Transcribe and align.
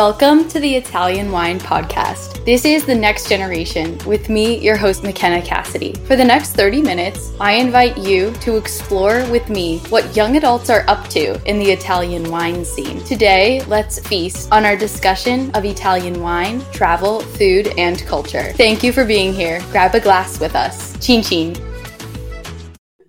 Welcome 0.00 0.48
to 0.48 0.58
the 0.58 0.76
Italian 0.76 1.30
Wine 1.30 1.60
Podcast. 1.60 2.42
This 2.46 2.64
is 2.64 2.86
the 2.86 2.94
next 2.94 3.28
generation 3.28 3.98
with 4.06 4.30
me, 4.30 4.58
your 4.58 4.74
host, 4.74 5.02
McKenna 5.02 5.42
Cassidy. 5.42 5.92
For 6.06 6.16
the 6.16 6.24
next 6.24 6.52
30 6.52 6.80
minutes, 6.80 7.32
I 7.38 7.52
invite 7.56 7.98
you 7.98 8.32
to 8.36 8.56
explore 8.56 9.30
with 9.30 9.50
me 9.50 9.80
what 9.90 10.16
young 10.16 10.38
adults 10.38 10.70
are 10.70 10.88
up 10.88 11.06
to 11.08 11.38
in 11.46 11.58
the 11.58 11.70
Italian 11.70 12.30
wine 12.30 12.64
scene. 12.64 13.04
Today, 13.04 13.62
let's 13.66 13.98
feast 14.08 14.50
on 14.50 14.64
our 14.64 14.74
discussion 14.74 15.50
of 15.50 15.66
Italian 15.66 16.22
wine, 16.22 16.62
travel, 16.72 17.20
food, 17.20 17.66
and 17.76 18.00
culture. 18.06 18.54
Thank 18.54 18.82
you 18.82 18.94
for 18.94 19.04
being 19.04 19.34
here. 19.34 19.62
Grab 19.70 19.94
a 19.94 20.00
glass 20.00 20.40
with 20.40 20.56
us. 20.56 20.98
Chin 21.04 21.22
chin. 21.22 21.54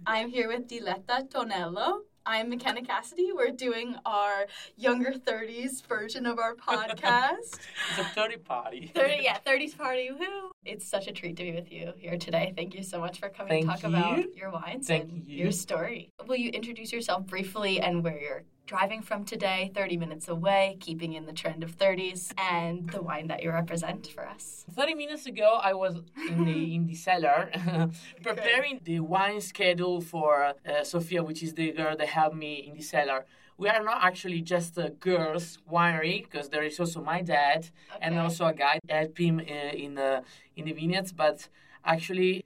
I'm 0.06 0.28
here 0.28 0.50
with 0.50 0.68
Diletta 0.68 1.32
Tonello. 1.32 2.02
I'm 2.26 2.50
McKenna 2.50 2.84
Cassidy. 2.84 3.32
We're 3.34 3.50
doing 3.50 3.96
our 4.06 4.46
younger 4.78 5.12
30s 5.12 5.86
version 5.88 6.26
of 6.28 6.38
our 6.38 6.54
podcast. 6.56 7.60
It's 7.90 8.00
a 8.00 8.04
30 8.04 8.38
party. 8.38 8.92
30, 8.94 9.20
yeah, 9.22 9.40
30s 9.46 9.76
party. 9.78 10.10
Woohoo! 10.14 10.52
It's 10.64 10.88
such 10.88 11.08
a 11.08 11.12
treat 11.12 11.36
to 11.38 11.44
be 11.44 11.52
with 11.52 11.72
you 11.72 11.94
here 11.98 12.18
today. 12.18 12.54
Thank 12.56 12.76
you 12.76 12.84
so 12.84 13.00
much 13.00 13.20
for 13.20 13.30
coming 13.30 13.66
Thank 13.66 13.66
to 13.66 13.82
talk 13.82 13.84
about 13.84 14.36
your 14.36 14.52
wines 14.52 14.88
Thank 14.88 15.10
and 15.10 15.28
you. 15.28 15.44
your 15.44 15.52
story. 15.52 16.12
Will 16.28 16.36
you 16.36 16.52
introduce 16.52 16.94
yourself 16.94 17.26
briefly 17.26 17.82
and 17.82 18.04
where 18.04 18.20
you're 18.20 18.44
driving 18.66 19.02
from 19.02 19.26
today, 19.26 19.72
30 19.76 19.98
minutes 19.98 20.28
away, 20.30 20.78
keeping 20.80 21.14
in 21.14 21.26
the 21.26 21.34
trend 21.34 21.64
of 21.64 21.78
30s, 21.78 22.32
and 22.38 22.90
the 22.90 23.02
wine 23.02 23.28
that 23.28 23.44
you 23.44 23.52
represent 23.52 24.08
for 24.08 24.26
us? 24.28 24.66
30 24.72 24.96
minutes 24.96 25.26
ago, 25.26 25.60
I 25.62 25.74
was 25.74 25.96
in 26.30 26.46
the 26.46 26.76
in 26.76 26.88
the 26.88 26.96
cellar 26.96 27.50
preparing 28.24 28.80
the 28.84 29.00
wine 29.02 29.42
schedule 29.42 30.00
for 30.00 30.54
uh, 30.66 30.84
Sophia, 30.84 31.22
which 31.24 31.44
is 31.44 31.54
the 31.54 31.72
girl 31.72 31.96
that 31.98 32.08
helped 32.08 32.38
me 32.38 32.54
in 32.68 32.76
the 32.76 32.82
cellar. 32.82 33.26
We 33.58 33.68
are 33.70 33.84
not 33.84 34.00
actually 34.02 34.42
just 34.42 34.78
a 34.78 34.90
girls' 34.90 35.60
winery 35.70 36.24
because 36.24 36.50
there 36.50 36.64
is 36.64 36.80
also 36.80 37.02
my 37.02 37.22
dad 37.22 37.70
and 38.02 38.18
also 38.18 38.46
a 38.46 38.54
guy 38.54 38.80
that 38.88 38.96
help 38.96 39.18
him 39.20 39.40
uh, 39.40 39.86
in 39.86 39.96
the 39.96 40.24
in 40.56 40.66
the 40.66 40.74
vineyards. 40.74 41.12
But 41.12 41.50
actually, 41.86 42.46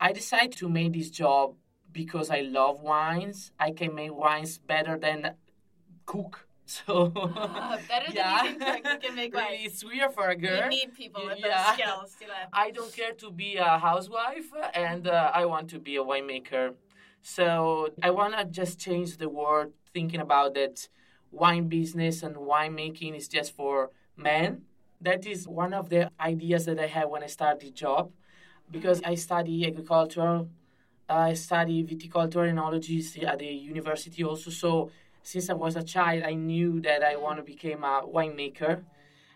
I 0.00 0.12
decided 0.12 0.52
to 0.58 0.68
make 0.68 0.92
this 0.92 1.10
job 1.10 1.54
because 1.92 2.30
I 2.30 2.40
love 2.40 2.82
wines. 2.82 3.52
I 3.58 3.70
can 3.70 3.94
make 3.94 4.14
wines 4.14 4.58
better 4.58 4.98
than 4.98 5.34
cook. 6.06 6.46
So 6.64 7.12
Ah, 7.16 7.76
better 7.88 8.10
than 8.12 8.44
you 8.52 8.58
can 8.58 8.78
you 8.92 8.98
can 9.04 9.14
make 9.14 9.34
really, 9.38 9.44
wine. 9.58 9.66
it's 9.66 9.84
weird 9.84 10.12
for 10.14 10.28
a 10.28 10.36
girl. 10.36 10.62
You 10.64 10.68
need 10.70 10.94
people 10.94 11.22
with 11.26 11.38
Yeah. 11.38 11.74
those 11.76 12.12
skills. 12.12 12.16
I 12.52 12.70
don't 12.70 12.92
care 12.92 13.12
to 13.12 13.30
be 13.30 13.56
a 13.56 13.78
housewife 13.78 14.48
and 14.74 15.06
uh, 15.06 15.30
I 15.34 15.44
want 15.46 15.68
to 15.70 15.78
be 15.78 15.96
a 15.96 16.04
winemaker. 16.04 16.74
So 17.22 17.88
I 18.02 18.10
want 18.10 18.32
to 18.38 18.44
just 18.44 18.78
change 18.78 19.16
the 19.18 19.28
world, 19.28 19.72
thinking 19.92 20.20
about 20.20 20.54
that 20.54 20.88
wine 21.30 21.68
business 21.68 22.22
and 22.22 22.36
winemaking 22.36 23.16
is 23.16 23.28
just 23.28 23.54
for 23.54 23.90
men. 24.16 24.62
That 25.00 25.26
is 25.26 25.46
one 25.48 25.72
of 25.74 25.88
the 25.88 26.10
ideas 26.20 26.64
that 26.66 26.78
I 26.78 26.86
had 26.86 27.06
when 27.10 27.22
I 27.22 27.26
started 27.38 27.60
the 27.60 27.70
job 27.70 28.12
because 28.70 29.02
I 29.04 29.14
study 29.16 29.66
agriculture, 29.66 30.46
I 31.08 31.34
study 31.34 31.84
viticulture 31.84 32.44
enology 32.52 32.98
at 33.26 33.38
the 33.40 33.46
university 33.46 34.24
also. 34.24 34.50
So 34.50 34.90
since 35.22 35.50
I 35.50 35.54
was 35.54 35.76
a 35.76 35.82
child, 35.82 36.22
I 36.24 36.34
knew 36.34 36.80
that 36.80 37.02
I 37.02 37.16
want 37.16 37.36
to 37.38 37.42
become 37.42 37.84
a 37.84 38.02
winemaker. 38.06 38.82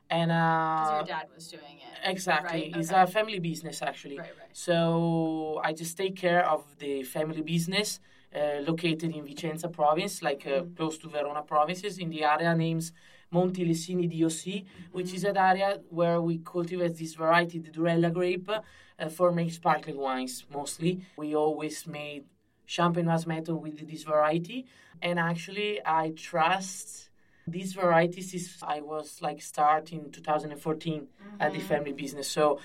And 0.08 0.30
Because 0.30 0.90
uh, 0.90 0.94
your 0.96 1.04
dad 1.04 1.26
was 1.34 1.48
doing 1.48 1.78
it. 1.78 2.10
Exactly. 2.10 2.70
Right, 2.72 2.76
It's 2.76 2.90
a 2.90 3.06
family 3.06 3.40
business, 3.40 3.82
actually. 3.82 4.18
Right, 4.18 4.30
right. 4.40 4.48
So 4.52 5.60
I 5.64 5.72
just 5.72 5.96
take 5.96 6.16
care 6.16 6.44
of 6.48 6.64
the 6.78 7.02
family 7.02 7.42
business 7.42 8.00
uh, 8.34 8.60
located 8.60 9.14
in 9.16 9.24
Vicenza 9.24 9.68
province, 9.72 10.22
like 10.22 10.46
uh, 10.46 10.62
Mm. 10.62 10.76
close 10.76 10.98
to 10.98 11.08
Verona 11.08 11.42
provinces, 11.42 11.98
in 11.98 12.10
the 12.10 12.22
area 12.24 12.54
named 12.54 12.90
Monti 13.30 13.64
Lessini 13.66 14.06
DOC, 14.08 14.64
which 14.92 15.12
is 15.14 15.24
an 15.24 15.36
area 15.36 15.80
where 15.90 16.20
we 16.20 16.38
cultivate 16.38 16.96
this 16.96 17.14
variety, 17.14 17.58
the 17.58 17.70
Durella 17.70 18.12
grape, 18.12 18.48
uh, 18.50 19.08
for 19.08 19.32
making 19.32 19.52
sparkling 19.52 19.96
wines 19.96 20.44
mostly. 20.52 21.00
We 21.16 21.34
always 21.34 21.86
made 21.86 22.24
Champenoise 22.68 23.26
made 23.26 23.48
with 23.48 23.88
this 23.88 24.02
variety, 24.04 24.66
and 25.02 25.18
actually 25.18 25.80
I 25.84 26.10
trust 26.16 27.10
these 27.46 27.74
varieties 27.74 28.34
is 28.34 28.56
I 28.62 28.80
was 28.80 29.22
like 29.22 29.40
start 29.40 29.92
in 29.92 30.10
2014 30.10 31.06
at 31.38 31.52
the 31.52 31.60
family 31.60 31.92
business. 31.92 32.28
So 32.28 32.58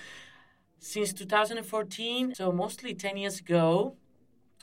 since 0.80 1.12
2014, 1.12 2.34
so 2.34 2.50
mostly 2.50 2.94
10 2.94 3.16
years 3.16 3.38
ago, 3.40 3.96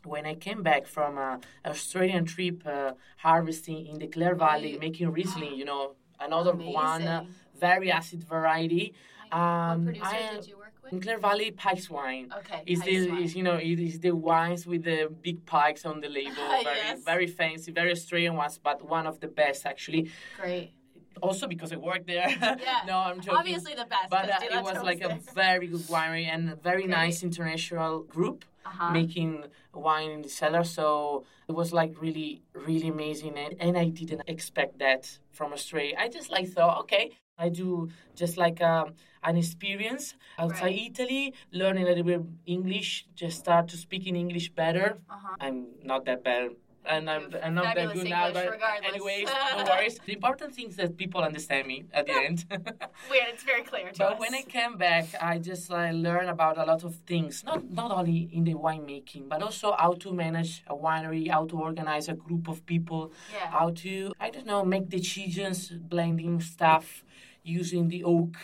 when 0.03 0.25
I 0.25 0.35
came 0.35 0.61
back 0.63 0.88
from 0.88 1.17
a 1.17 1.39
Australian 1.66 2.25
trip 2.25 2.63
uh, 2.66 2.94
harvesting 3.17 3.85
in 3.88 4.00
the 4.00 4.07
Clare 4.07 4.35
Valley, 4.35 4.71
Right. 4.73 4.81
making 4.81 5.11
Riesling, 5.11 5.56
you 5.56 5.66
know, 5.66 5.95
another 6.19 6.53
one 6.53 7.03
uh, 7.07 7.25
very 7.57 7.91
acid 7.91 8.23
variety. 8.23 8.94
Um, 9.31 9.39
what 9.39 9.85
producer 9.85 10.06
I- 10.06 10.35
did 10.35 10.47
you 10.47 10.57
work 10.91 10.91
with? 10.91 11.01
in 11.01 11.01
Clare 11.05 11.19
Valley, 11.19 11.51
Pikes 11.51 11.89
wine. 11.89 12.31
Okay. 12.39 12.63
Is 12.66 12.79
Pikes 12.79 12.91
the 12.91 13.09
wine. 13.11 13.23
is 13.23 13.35
you 13.35 13.44
know 13.44 13.55
it 13.55 13.79
is 13.79 14.00
the 14.00 14.11
wines 14.11 14.66
with 14.66 14.83
the 14.83 15.09
big 15.22 15.45
pikes 15.45 15.85
on 15.85 16.01
the 16.01 16.09
label, 16.09 16.35
very 16.63 16.77
Yes. 16.77 17.03
very 17.03 17.27
fancy, 17.27 17.72
very 17.72 17.91
Australian 17.91 18.35
ones, 18.35 18.59
but 18.61 18.77
one 18.88 19.07
of 19.07 19.19
the 19.19 19.27
best 19.27 19.66
actually. 19.66 20.09
Great. 20.39 20.73
Also 21.22 21.47
because 21.47 21.73
I 21.73 21.77
worked 21.77 22.07
there. 22.07 22.29
Yeah. 22.39 22.81
no, 22.88 22.97
I'm 22.97 23.19
joking. 23.19 23.39
Obviously 23.39 23.73
the 23.75 23.85
best. 23.85 24.09
but 24.09 24.29
uh, 24.29 24.39
it 24.41 24.63
was 24.63 24.81
like 24.83 25.01
a 25.01 25.17
very 25.35 25.67
good 25.67 25.81
winery 25.95 26.25
and 26.33 26.50
a 26.50 26.55
very 26.55 26.83
Great. 26.83 26.97
nice 27.01 27.23
international 27.23 28.03
group 28.16 28.45
Uh-huh. 28.69 28.91
making 29.01 29.31
wine 29.73 30.11
in 30.17 30.21
the 30.21 30.29
cellar. 30.29 30.63
So 30.63 31.23
it 31.50 31.56
was 31.61 31.69
like 31.79 31.91
really, 32.06 32.31
really 32.67 32.89
amazing. 32.95 33.33
And, 33.44 33.53
and 33.66 33.73
I 33.83 33.88
didn't 34.01 34.23
expect 34.35 34.73
that 34.85 35.03
from 35.38 35.50
Australia. 35.57 35.95
I 36.03 36.07
just 36.17 36.29
like 36.35 36.47
thought, 36.56 36.75
okay, 36.83 37.06
I 37.45 37.47
do 37.61 37.89
just 38.21 38.35
like 38.38 38.59
um, 38.61 38.88
an 39.24 39.38
experience 39.38 40.16
outside 40.38 40.66
Right. 40.75 40.91
Italy, 40.91 41.34
learning 41.52 41.84
a 41.84 41.88
little 41.90 42.03
bit 42.03 42.22
English, 42.46 43.06
just 43.16 43.40
start 43.40 43.68
to 43.69 43.78
speak 43.78 44.07
in 44.07 44.16
English 44.16 44.50
better. 44.50 44.97
Uh-huh. 45.09 45.35
I'm 45.40 45.68
not 45.84 46.06
that 46.06 46.24
bad. 46.24 46.52
And 46.85 47.07
I'm, 47.09 47.30
I'm 47.44 47.53
not 47.53 47.75
that 47.75 47.94
good 47.94 48.09
now, 48.09 48.31
but 48.31 48.50
regardless. 48.50 48.90
anyways, 48.94 49.28
no 49.57 49.63
worries. 49.69 50.00
The 50.06 50.13
important 50.13 50.56
thing 50.56 50.69
is 50.69 50.78
that 50.78 50.97
people 50.97 51.22
understand 51.22 51.68
me 51.68 51.84
at 51.94 52.07
the 52.07 52.13
end. 52.13 52.46
Weird. 52.50 53.28
It's 53.34 53.44
very 53.44 53.62
clear 53.63 53.91
to 53.91 53.97
But 54.00 54.13
us. 54.13 54.19
when 54.19 54.34
I 54.34 54.41
came 54.44 54.78
back, 54.78 55.06
I 55.22 55.38
just 55.38 55.69
like 55.69 55.94
learned 55.94 56.30
about 56.30 56.57
a 56.57 56.63
lot 56.63 56.84
of 56.86 56.96
things. 57.06 57.44
Not 57.44 57.69
not 57.69 57.91
only 57.91 58.30
in 58.31 58.44
the 58.46 58.53
winemaking, 58.56 59.28
but 59.30 59.44
also 59.44 59.75
how 59.78 59.94
to 60.03 60.13
manage 60.13 60.63
a 60.68 60.74
winery, 60.75 61.30
how 61.30 61.46
to 61.47 61.56
organize 61.59 62.07
a 62.07 62.16
group 62.16 62.47
of 62.47 62.66
people, 62.66 63.12
Yeah. 63.34 63.51
how 63.51 63.69
to 63.84 64.13
I 64.19 64.30
don't 64.31 64.47
know 64.47 64.63
make 64.66 64.90
decisions, 64.90 65.69
blending 65.69 66.40
stuff, 66.41 67.03
using 67.44 67.90
the 67.90 68.03
oak. 68.06 68.36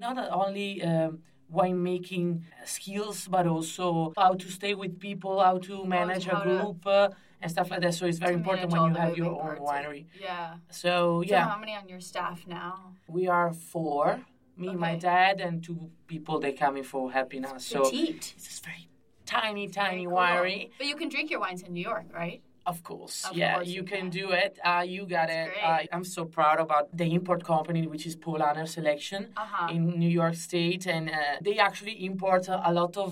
Not 0.00 0.16
only 0.32 0.82
um, 0.82 1.18
winemaking 1.52 2.42
skills, 2.64 3.28
but 3.28 3.46
also 3.46 4.12
how 4.16 4.34
to 4.34 4.48
stay 4.50 4.74
with 4.74 4.98
people, 4.98 5.40
how 5.40 5.58
to 5.58 5.84
manage 5.84 6.24
how 6.26 6.40
a 6.40 6.44
to- 6.44 6.50
group. 6.64 6.86
Uh, 6.86 7.08
and 7.42 7.50
stuff 7.50 7.70
like 7.70 7.80
that. 7.80 7.94
So 7.94 8.04
it's 8.04 8.18
very 8.18 8.34
important 8.34 8.70
when 8.70 8.82
you 8.90 8.94
have 9.00 9.16
your 9.16 9.40
own 9.42 9.56
winery. 9.56 10.04
Yeah. 10.20 10.56
So 10.70 11.22
yeah. 11.22 11.44
So 11.44 11.48
how 11.52 11.58
many 11.58 11.74
on 11.74 11.88
your 11.88 12.00
staff 12.00 12.46
now? 12.46 12.92
we 13.08 13.28
are 13.28 13.50
four. 13.52 14.20
Me, 14.58 14.74
my 14.76 14.94
dad, 14.96 15.40
and 15.40 15.64
two 15.64 15.90
people 16.06 16.38
that 16.40 16.58
coming 16.58 16.82
for 16.82 17.10
helping 17.10 17.46
us. 17.46 17.64
So 17.64 17.84
Petite. 17.84 18.16
it's 18.16 18.32
this 18.46 18.58
very 18.60 18.90
tiny, 19.24 19.66
Very 19.68 19.72
tiny 19.72 20.04
cool. 20.04 20.16
winery. 20.16 20.68
But 20.76 20.86
you 20.86 20.96
can 20.96 21.08
drink 21.08 21.30
your 21.30 21.40
wines 21.40 21.62
in 21.62 21.72
New 21.72 21.82
York, 21.82 22.04
right? 22.12 22.42
Of 22.72 22.78
course, 22.90 23.16
Of 23.30 23.36
yeah, 23.40 23.54
course 23.54 23.68
you 23.68 23.74
you 23.78 23.84
can 23.92 24.04
can. 24.10 24.20
do 24.20 24.26
it. 24.44 24.52
Uh, 24.70 24.84
you 24.94 25.00
got 25.16 25.28
That's 25.28 25.56
it. 25.56 25.64
Uh, 25.70 25.94
I'm 25.94 26.06
so 26.16 26.22
proud 26.36 26.58
about 26.66 26.84
the 27.00 27.06
import 27.18 27.40
company, 27.52 27.82
which 27.92 28.04
is 28.10 28.14
Polaner 28.26 28.66
Selection 28.78 29.22
Uh-huh. 29.42 29.74
in 29.74 29.80
New 30.02 30.12
York 30.22 30.36
State, 30.48 30.84
and 30.96 31.04
uh, 31.10 31.16
they 31.46 31.56
actually 31.68 31.96
import 32.10 32.42
a, 32.70 32.72
lot 32.80 32.94
of 33.06 33.10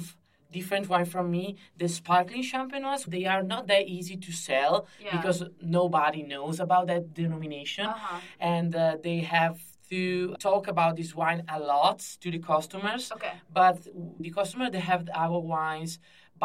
different 0.58 0.84
wine 0.92 1.08
from 1.14 1.26
me. 1.36 1.44
The 1.82 1.88
sparkling 1.98 2.44
champenoise, 2.52 3.04
they 3.16 3.24
are 3.34 3.42
not 3.54 3.62
that 3.72 3.84
easy 3.96 4.16
to 4.26 4.30
sell 4.48 4.74
Yeah. 5.04 5.14
because 5.16 5.38
nobody 5.78 6.22
knows 6.32 6.56
about 6.66 6.84
that 6.92 7.04
denomination, 7.22 7.86
Uh-huh. 7.86 8.20
and 8.54 8.70
uh, 8.74 8.84
they 9.06 9.18
have 9.38 9.56
to 9.94 10.02
talk 10.48 10.64
about 10.74 10.92
this 11.00 11.10
wine 11.20 11.42
a 11.56 11.58
lot 11.72 11.98
to 12.22 12.28
the 12.34 12.40
customers. 12.52 13.02
Okay. 13.16 13.34
But 13.60 13.76
the 14.24 14.30
customer 14.38 14.66
they 14.74 14.84
have 14.92 15.02
our 15.24 15.38
wines 15.54 15.92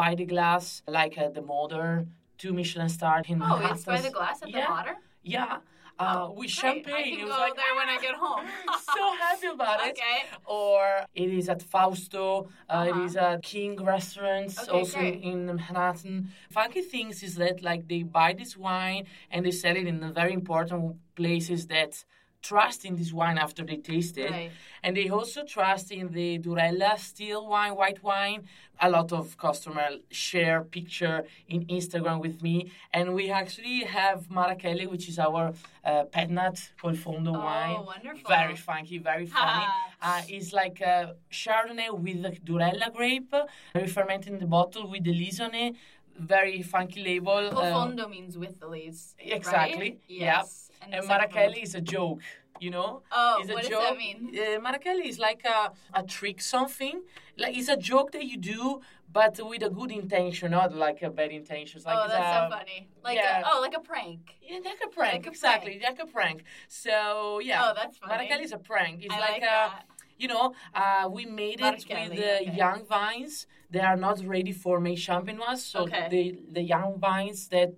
by 0.02 0.10
the 0.20 0.26
glass, 0.34 0.64
like 0.98 1.14
uh, 1.18 1.28
the 1.38 1.44
modern 1.54 1.98
two 2.38 2.52
Michelin 2.52 2.88
star 2.88 3.22
in 3.28 3.40
Oh, 3.42 3.60
it's 3.70 3.84
by 3.84 4.00
the 4.00 4.10
glass 4.10 4.42
at 4.42 4.48
yeah, 4.50 4.66
the 4.66 4.70
water? 4.70 4.94
Yeah, 5.22 5.58
uh, 5.98 6.28
with 6.30 6.38
Great. 6.38 6.50
champagne. 6.50 6.94
I 6.94 7.00
It 7.00 7.16
can 7.18 7.26
was 7.28 7.36
go 7.36 7.40
like, 7.40 7.56
there 7.56 7.74
when 7.80 7.88
I 7.88 7.98
get 8.00 8.14
home. 8.14 8.44
so 8.96 9.02
happy 9.26 9.46
about 9.46 9.80
it. 9.86 9.90
Okay. 9.92 10.18
Or 10.44 11.06
it 11.14 11.30
is 11.30 11.48
at 11.48 11.62
Fausto. 11.62 12.48
Uh, 12.68 12.72
Uh-huh. 12.72 12.90
It 12.90 12.96
is 13.06 13.16
at 13.16 13.42
King 13.42 13.72
Restaurants, 13.82 14.58
Okay, 14.62 14.70
also 14.78 14.98
great. 14.98 15.22
in 15.22 15.46
Manhattan. 15.46 16.30
Funky 16.50 16.82
things 16.82 17.22
is 17.22 17.34
that 17.36 17.62
like 17.62 17.88
they 17.88 18.02
buy 18.02 18.32
this 18.34 18.56
wine 18.56 19.04
and 19.30 19.44
they 19.46 19.50
sell 19.52 19.76
it 19.76 19.86
in 19.86 20.00
the 20.00 20.12
very 20.20 20.32
important 20.32 20.96
places 21.14 21.66
that 21.68 22.04
trust 22.50 22.84
in 22.84 22.94
this 23.00 23.10
wine 23.20 23.38
after 23.46 23.62
they 23.64 23.78
taste 23.92 24.16
it. 24.18 24.30
Right. 24.30 24.50
And 24.84 24.92
they 24.98 25.08
also 25.08 25.40
trust 25.56 25.86
in 26.00 26.06
the 26.18 26.38
Durella 26.44 26.92
still 26.98 27.42
wine, 27.54 27.74
white 27.74 28.00
wine. 28.10 28.40
A 28.86 28.88
lot 28.96 29.12
of 29.12 29.24
customers 29.46 29.94
share 30.10 30.58
picture 30.76 31.18
in 31.48 31.60
Instagram 31.78 32.18
with 32.26 32.36
me. 32.46 32.56
And 32.92 33.14
we 33.18 33.24
actually 33.30 33.78
have 33.98 34.18
Marachella, 34.28 34.84
which 34.94 35.08
is 35.08 35.18
our 35.18 35.44
uh, 35.84 36.04
pet 36.14 36.28
nat 36.38 36.56
col 36.80 36.92
fondo 37.02 37.32
wine. 37.32 37.76
Oh, 37.78 37.82
wonderful. 37.94 38.28
Very 38.28 38.56
funky, 38.68 38.98
very 38.98 39.26
funny. 39.26 39.64
Uh, 40.02 40.22
it's 40.36 40.52
like 40.52 40.78
a 40.82 41.16
Chardonnay 41.40 41.90
with 42.06 42.18
the 42.24 42.32
Durella 42.46 42.88
grape, 42.98 43.34
very 43.74 43.88
fermented 43.98 44.32
in 44.34 44.38
the 44.44 44.50
bottle 44.58 44.84
with 44.92 45.02
the 45.08 45.14
Lisone. 45.20 45.76
Very 46.16 46.62
funky 46.62 47.00
label. 47.10 47.32
uh, 47.48 47.50
Col 47.50 47.64
fondo 47.74 48.04
means 48.08 48.36
with 48.42 48.54
the 48.60 48.68
leaves. 48.68 49.14
Exactly. 49.18 49.78
Right? 49.78 50.00
Yep. 50.08 50.46
And 50.92 51.02
the 51.02 51.06
second 51.06 51.30
Marachella 51.30 51.54
one- 51.54 51.58
is 51.66 51.74
a 51.74 51.80
joke, 51.80 52.20
you 52.60 52.70
know? 52.70 53.02
Oh, 53.10 53.38
it's 53.40 53.50
a 53.50 53.54
what 53.54 53.62
does 53.62 53.70
joke. 53.70 53.82
that 53.82 53.96
mean? 53.96 54.18
Uh, 54.38 55.04
is 55.04 55.18
like 55.18 55.44
a, 55.44 55.72
a 55.92 56.02
trick, 56.02 56.40
something. 56.40 57.02
Like 57.36 57.56
it's 57.56 57.68
a 57.68 57.76
joke 57.76 58.12
that 58.12 58.24
you 58.24 58.36
do, 58.36 58.80
but 59.12 59.38
with 59.50 59.62
a 59.62 59.70
good 59.70 59.90
intention, 59.90 60.50
not 60.52 60.74
like 60.74 61.02
a 61.02 61.10
bad 61.10 61.30
intention. 61.30 61.80
Like 61.84 61.96
oh, 61.98 62.08
that's 62.08 62.20
a, 62.20 62.48
so 62.50 62.56
funny. 62.58 62.88
Like 63.02 63.16
yeah. 63.16 63.40
a, 63.40 63.44
oh, 63.46 63.60
like 63.60 63.76
a 63.76 63.80
prank. 63.80 64.20
Yeah, 64.42 64.58
like 64.64 64.80
a 64.84 64.88
prank, 64.88 65.14
Like 65.14 65.26
a 65.26 65.30
exactly, 65.30 65.80
like 65.82 66.00
a 66.00 66.06
prank. 66.06 66.44
So 66.68 67.40
yeah, 67.42 67.62
Oh, 67.70 67.72
that's 67.74 67.98
funny. 67.98 68.28
Marachella 68.28 68.42
is 68.42 68.52
a 68.52 68.58
prank. 68.58 69.04
It's 69.04 69.14
I 69.14 69.18
like, 69.20 69.42
like 69.42 69.42
a, 69.42 69.72
you 70.18 70.28
know, 70.28 70.54
uh, 70.74 71.08
we 71.10 71.26
made 71.26 71.60
it 71.60 71.84
with 71.88 72.10
the 72.16 72.36
okay. 72.42 72.54
young 72.56 72.84
vines. 72.86 73.46
They 73.70 73.80
are 73.80 73.96
not 73.96 74.24
ready 74.24 74.52
for 74.52 74.78
make 74.80 74.98
champenoise, 74.98 75.58
so 75.72 75.80
Okay. 75.80 76.06
the 76.14 76.22
the 76.52 76.62
young 76.62 76.98
vines 76.98 77.48
that 77.48 77.70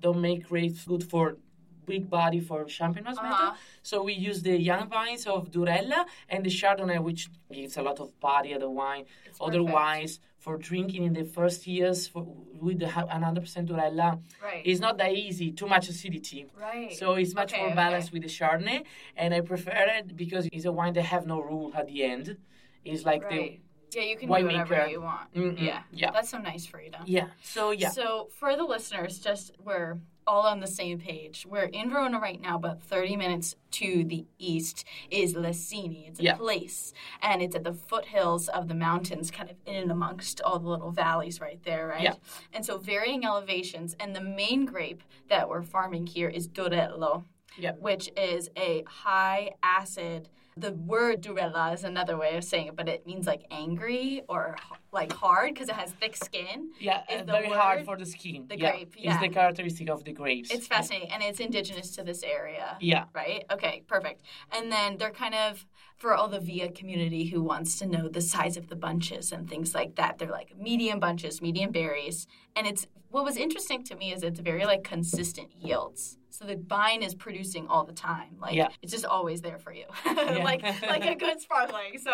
don't 0.00 0.20
make 0.20 0.48
grapes 0.48 0.84
good 0.84 1.04
for 1.10 1.36
big 1.86 2.08
body 2.10 2.40
for 2.40 2.64
champenoise 2.64 3.18
Uh-huh. 3.18 3.28
method. 3.28 3.58
So 3.82 4.02
we 4.02 4.14
use 4.14 4.42
the 4.42 4.56
young 4.70 4.88
vines 4.88 5.26
of 5.26 5.50
Durella 5.50 6.04
and 6.28 6.44
the 6.44 6.50
Chardonnay, 6.50 7.02
which 7.02 7.28
gives 7.52 7.76
a 7.76 7.82
lot 7.82 7.98
of 8.00 8.08
body 8.20 8.52
of 8.52 8.60
the 8.60 8.70
wine. 8.70 9.04
It's 9.26 9.38
Otherwise, 9.40 10.20
for 10.38 10.56
drinking 10.58 11.04
in 11.04 11.12
the 11.14 11.24
first 11.24 11.66
years 11.66 12.06
for, 12.06 12.22
with 12.60 12.78
the 12.78 12.86
100% 12.86 13.66
Durella, 13.68 14.20
Right. 14.42 14.62
it's 14.64 14.80
not 14.80 14.98
that 14.98 15.12
easy. 15.12 15.52
Too 15.52 15.66
much 15.66 15.88
acidity. 15.88 16.46
right. 16.60 16.92
So 16.92 17.14
it's 17.14 17.34
much 17.34 17.52
Okay, 17.52 17.60
more 17.60 17.68
okay. 17.72 17.76
balanced 17.76 18.12
with 18.12 18.22
the 18.22 18.28
Chardonnay, 18.28 18.84
and 19.16 19.32
I 19.34 19.40
prefer 19.40 19.84
it 19.98 20.16
because 20.16 20.46
it's 20.52 20.64
a 20.66 20.72
wine 20.72 20.92
that 20.94 21.02
have 21.14 21.26
no 21.26 21.40
rule 21.40 21.72
at 21.74 21.86
the 21.86 22.04
end. 22.04 22.36
It's 22.84 23.04
like 23.04 23.22
Right. 23.24 23.60
Yeah, 23.94 24.02
you 24.10 24.16
can 24.16 24.28
do 24.28 24.34
winemaker. 24.34 24.68
whatever 24.70 24.90
you 24.90 25.00
want. 25.02 25.32
Mm-mm, 25.34 25.60
Yeah. 25.60 25.82
yeah. 25.92 26.10
That's 26.10 26.28
so 26.30 26.38
nice, 26.38 26.66
Frida. 26.66 26.98
the 27.06 27.10
yeah. 27.12 27.26
So 27.42 27.70
yeah, 27.70 27.90
So 27.90 28.28
for 28.38 28.56
the 28.56 28.64
listeners, 28.64 29.20
just 29.20 29.52
we're 29.66 29.98
all 30.26 30.42
on 30.46 30.60
the 30.60 30.66
same 30.66 30.98
page. 30.98 31.46
We're 31.48 31.64
in 31.64 31.90
Verona 31.90 32.18
right 32.18 32.40
now, 32.40 32.58
but 32.58 32.82
30 32.82 33.16
minutes 33.16 33.56
to 33.72 34.04
the 34.04 34.26
east 34.38 34.84
is 35.10 35.34
Lessini. 35.34 36.08
It's 36.08 36.20
a 36.20 36.24
Yeah. 36.24 36.36
place, 36.36 36.92
and 37.22 37.42
it's 37.42 37.54
at 37.56 37.64
the 37.64 37.72
foothills 37.74 38.48
of 38.48 38.68
the 38.68 38.74
mountains, 38.74 39.30
kind 39.30 39.50
of 39.50 39.56
in 39.66 39.74
and 39.76 39.90
amongst 39.90 40.40
all 40.42 40.58
the 40.58 40.68
little 40.68 40.90
valleys 40.92 41.40
right 41.40 41.62
there, 41.64 41.88
right? 41.88 42.02
Yeah. 42.02 42.14
And 42.52 42.64
so 42.64 42.78
varying 42.78 43.24
elevations, 43.24 43.94
and 44.00 44.14
the 44.14 44.20
main 44.20 44.64
grape 44.64 45.02
that 45.28 45.48
we're 45.48 45.62
farming 45.62 46.06
here 46.06 46.28
is 46.28 46.48
Durello, 46.48 47.24
Yeah. 47.56 47.72
which 47.72 48.10
is 48.16 48.50
a 48.56 48.82
high 48.86 49.52
acid. 49.62 50.28
The 50.56 50.72
word 50.72 51.20
durella 51.20 51.74
is 51.74 51.82
another 51.82 52.16
way 52.16 52.36
of 52.36 52.44
saying 52.44 52.68
it, 52.68 52.76
but 52.76 52.88
it 52.88 53.06
means 53.06 53.26
like 53.26 53.44
angry 53.50 54.22
or 54.28 54.56
like 54.94 55.12
hard 55.12 55.52
because 55.52 55.68
it 55.68 55.74
has 55.74 55.90
thick 55.92 56.16
skin. 56.16 56.70
yeah, 56.80 57.02
is 57.10 57.22
uh, 57.22 57.24
very 57.24 57.50
hard 57.50 57.84
for 57.84 57.96
the 57.96 58.06
skin. 58.06 58.46
the 58.48 58.58
yeah. 58.58 58.70
grape, 58.70 58.94
yeah. 58.96 59.20
the 59.20 59.28
characteristic 59.28 59.90
of 59.90 60.04
the 60.04 60.12
grapes. 60.12 60.50
It's 60.50 60.66
fascinating, 60.66 61.10
and 61.10 61.22
it's 61.22 61.40
indigenous 61.40 61.90
to 61.96 62.04
this 62.04 62.22
area. 62.22 62.76
Yeah. 62.80 63.04
Right? 63.14 63.44
Okay, 63.50 63.82
perfect. 63.86 64.22
And 64.52 64.70
then 64.70 64.96
they're 64.96 65.10
kind 65.10 65.34
of, 65.34 65.66
for 65.98 66.14
all 66.14 66.28
the 66.28 66.40
VIA 66.40 66.70
community 66.72 67.24
who 67.24 67.42
wants 67.42 67.78
to 67.80 67.86
know 67.86 68.08
the 68.08 68.20
size 68.20 68.56
of 68.56 68.68
the 68.68 68.76
bunches 68.76 69.32
and 69.32 69.48
things 69.48 69.74
like 69.74 69.96
that, 69.96 70.18
they're 70.18 70.30
like 70.30 70.56
medium 70.58 71.00
bunches, 71.00 71.42
medium 71.42 71.70
berries. 71.72 72.26
And 72.56 72.66
it's, 72.66 72.86
what 73.10 73.24
was 73.24 73.36
interesting 73.36 73.84
to 73.84 73.96
me 73.96 74.12
is 74.12 74.22
it's 74.22 74.40
very 74.40 74.64
like 74.64 74.84
consistent 74.84 75.48
yields. 75.56 76.18
So 76.30 76.44
the 76.46 76.56
vine 76.56 77.04
is 77.04 77.14
producing 77.14 77.68
all 77.68 77.84
the 77.84 77.92
time. 77.92 78.36
Like 78.40 78.54
Yeah. 78.54 78.66
it's 78.82 78.90
just 78.90 79.04
always 79.04 79.40
there 79.40 79.56
for 79.56 79.72
you. 79.72 79.84
like 80.04 80.64
like 80.82 81.04
a 81.06 81.14
good 81.14 81.40
sparkling. 81.40 81.96
So 82.02 82.10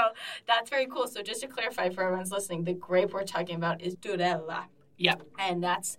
that's 0.47 0.69
very 0.69 0.87
cool. 0.87 1.09
So 1.09 1.23
just 1.23 1.41
to 1.41 1.47
clarify 1.49 1.89
for 1.89 2.03
everyone's 2.05 2.31
listening, 2.31 2.63
the 2.71 2.79
grape 2.79 3.13
we're 3.13 3.25
talking 3.25 3.57
about 3.57 3.81
is 3.81 3.97
Durella. 3.97 4.65
Yeah. 4.97 5.17
And 5.39 5.63
that's 5.63 5.99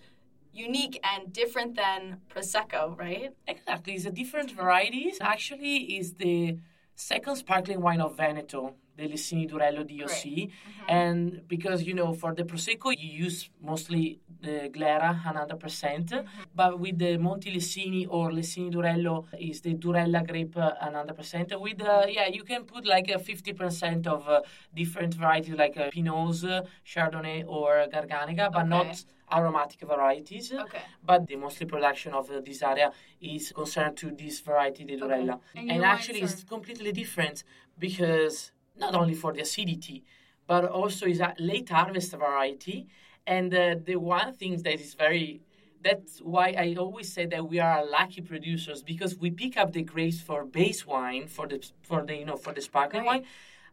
unique 0.54 1.00
and 1.04 1.32
different 1.34 1.76
than 1.76 2.22
prosecco, 2.34 2.98
right? 2.98 3.32
Exactly, 3.48 3.94
it's 3.94 4.06
a 4.06 4.12
different 4.12 4.52
varieties. 4.52 5.18
Actually, 5.22 5.78
is 5.98 6.14
the 6.14 6.58
second 7.02 7.36
sparkling 7.36 7.82
wine 7.82 8.00
of 8.00 8.16
Veneto, 8.16 8.76
the 8.96 9.08
Lessini 9.08 9.50
Durello 9.50 9.84
DOC. 9.84 10.24
Mm-hmm. 10.24 10.50
And 10.88 11.42
because 11.48 11.84
you 11.84 11.96
know, 11.96 12.14
for 12.14 12.34
the 12.36 12.44
prosecco, 12.44 12.94
you 12.98 13.10
use 13.26 13.50
mostly 13.62 14.20
the 14.42 14.70
Glera, 14.76 15.12
100%. 15.24 15.60
Mm-hmm. 15.60 16.28
But 16.54 16.80
with 16.80 17.00
the 17.00 17.18
Monti 17.18 17.56
Lessini 17.56 18.06
or 18.08 18.32
Lessini 18.32 18.72
Durello, 18.72 19.26
is 19.40 19.62
the 19.62 19.74
Durella 19.74 20.26
grape, 20.28 20.56
uh, 20.58 20.74
100%. 20.84 21.60
With 21.60 21.82
uh, 21.82 22.06
yeah, 22.08 22.28
you 22.28 22.44
can 22.44 22.64
put 22.66 22.86
like 22.86 23.10
a 23.10 23.18
50% 23.18 24.06
of 24.06 24.28
uh, 24.28 24.42
different 24.76 25.16
varieties 25.16 25.56
like 25.56 25.78
uh, 25.78 25.90
Pinots, 25.90 26.44
uh, 26.44 26.62
Chardonnay, 26.86 27.44
or 27.48 27.88
Garganega, 27.92 28.52
but 28.52 28.62
Okay. 28.62 28.70
not 28.70 29.04
aromatic 29.32 29.82
varieties 29.82 30.52
Okay. 30.54 30.82
but 31.06 31.28
the 31.28 31.36
mostly 31.36 31.66
production 31.66 32.14
of 32.14 32.30
uh, 32.30 32.42
this 32.42 32.62
area 32.62 32.92
is 33.22 33.52
concerned 33.52 33.96
to 33.98 34.12
this 34.12 34.40
variety, 34.42 34.84
the 34.84 34.98
Durella. 34.98 35.40
And 35.56 35.72
And, 35.72 35.84
actually, 35.84 36.22
wines 36.22 36.34
it's 36.34 36.44
completely 36.44 36.92
different 36.92 37.44
because 37.78 38.52
not 38.78 38.94
only 38.96 39.14
for 39.16 39.32
the 39.34 39.42
acidity, 39.42 40.04
but 40.48 40.66
also 40.66 41.06
is 41.06 41.20
a 41.20 41.34
late 41.40 41.70
harvest 41.70 42.12
variety. 42.12 42.88
And 43.26 43.54
uh, 43.54 43.76
the 43.84 43.96
one 43.96 44.34
thing 44.34 44.54
that 44.64 44.80
is 44.86 44.94
very 44.94 45.42
that's 45.84 46.20
why 46.20 46.48
I 46.66 46.76
always 46.78 47.12
say 47.12 47.26
that 47.26 47.44
we 47.50 47.58
are 47.60 47.84
lucky 47.84 48.22
producers 48.22 48.84
because 48.84 49.18
we 49.18 49.32
pick 49.32 49.58
up 49.58 49.72
the 49.74 49.82
grapes 49.82 50.22
for 50.22 50.46
base 50.46 50.86
wine 50.86 51.26
for 51.28 51.48
the 51.48 51.58
for 51.82 52.00
the 52.08 52.16
you 52.18 52.26
know 52.26 52.38
for 52.38 52.54
the 52.54 52.62
sparkling 52.62 53.04
Right. 53.06 53.22
wine 53.22 53.26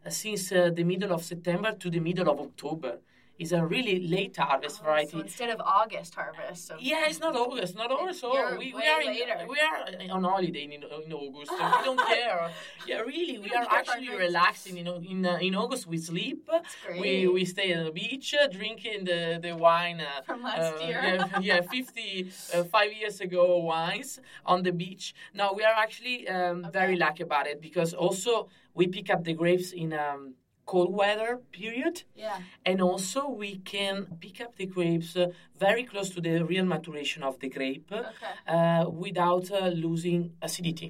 uh, 0.05 0.09
since 0.09 0.51
uh, 0.51 0.71
the 0.73 0.83
middle 0.83 1.11
of 1.17 1.23
September 1.23 1.71
to 1.73 1.87
the 1.89 1.99
middle 1.99 2.27
of 2.33 2.39
October. 2.39 2.93
It's 3.39 3.53
a 3.53 3.65
really 3.65 4.05
late 4.05 4.35
harvest 4.35 4.83
variety. 4.83 5.11
So 5.11 5.19
instead 5.21 5.49
of 5.49 5.61
August 5.61 6.13
harvest, 6.13 6.67
so 6.67 6.75
Yeah, 6.77 7.05
it's 7.07 7.21
not 7.21 7.37
August, 7.37 7.73
not 7.73 7.89
August. 7.89 8.19
Oh, 8.25 8.55
we, 8.59 8.73
we 8.73 8.85
are 8.85 9.01
in, 9.01 9.47
we 9.47 9.59
are 9.67 10.11
on 10.17 10.23
holiday 10.25 10.63
in, 10.65 10.73
in 10.73 10.83
August. 11.13 11.51
and 11.57 11.73
we 11.77 11.83
don't 11.85 12.07
care. 12.15 12.51
Yeah, 12.85 12.99
really, 12.99 13.37
we 13.39 13.49
are 13.51 13.65
actually 13.69 14.09
relaxing. 14.09 14.75
You 14.75 14.83
know, 14.83 14.97
in 14.97 15.25
uh, 15.25 15.37
in 15.47 15.55
August 15.55 15.87
we 15.87 15.97
sleep. 15.97 16.49
great. 16.85 16.99
We 16.99 17.27
we 17.29 17.45
stay 17.45 17.71
at 17.71 17.85
the 17.85 17.91
beach, 17.91 18.35
uh, 18.35 18.47
drinking 18.47 19.05
the 19.05 19.39
the 19.41 19.53
wine 19.55 20.01
uh, 20.01 20.21
From 20.23 20.43
last 20.43 20.73
uh, 20.73 20.85
year. 20.85 20.99
Yeah, 21.01 21.39
yeah, 21.39 21.61
fifty 21.61 22.29
uh, 22.53 22.65
five 22.65 22.91
years 22.91 23.21
ago 23.21 23.57
wines 23.59 24.19
on 24.45 24.63
the 24.63 24.73
beach. 24.73 25.15
Now 25.33 25.53
we 25.53 25.63
are 25.63 25.77
actually 25.85 26.27
um, 26.27 26.67
very 26.73 26.97
lucky 26.97 27.23
about 27.23 27.47
it 27.47 27.61
because 27.61 27.93
also 27.93 28.49
we 28.73 28.87
pick 28.87 29.09
up 29.09 29.23
the 29.23 29.33
grapes 29.33 29.71
in 29.71 29.93
um, 29.93 30.33
cold 30.71 30.91
weather 31.01 31.31
period 31.59 31.95
yeah. 32.15 32.37
and 32.69 32.77
also 32.89 33.21
we 33.43 33.51
can 33.73 33.95
pick 34.23 34.37
up 34.45 34.51
the 34.61 34.67
grapes 34.75 35.15
uh, 35.15 35.25
very 35.65 35.83
close 35.91 36.09
to 36.15 36.19
the 36.27 36.35
real 36.51 36.65
maturation 36.75 37.21
of 37.29 37.33
the 37.39 37.49
grape 37.57 37.91
Okay. 37.91 38.33
uh, 38.55 38.83
without 39.05 39.45
uh, 39.51 39.57
losing 39.85 40.21
acidity. 40.47 40.89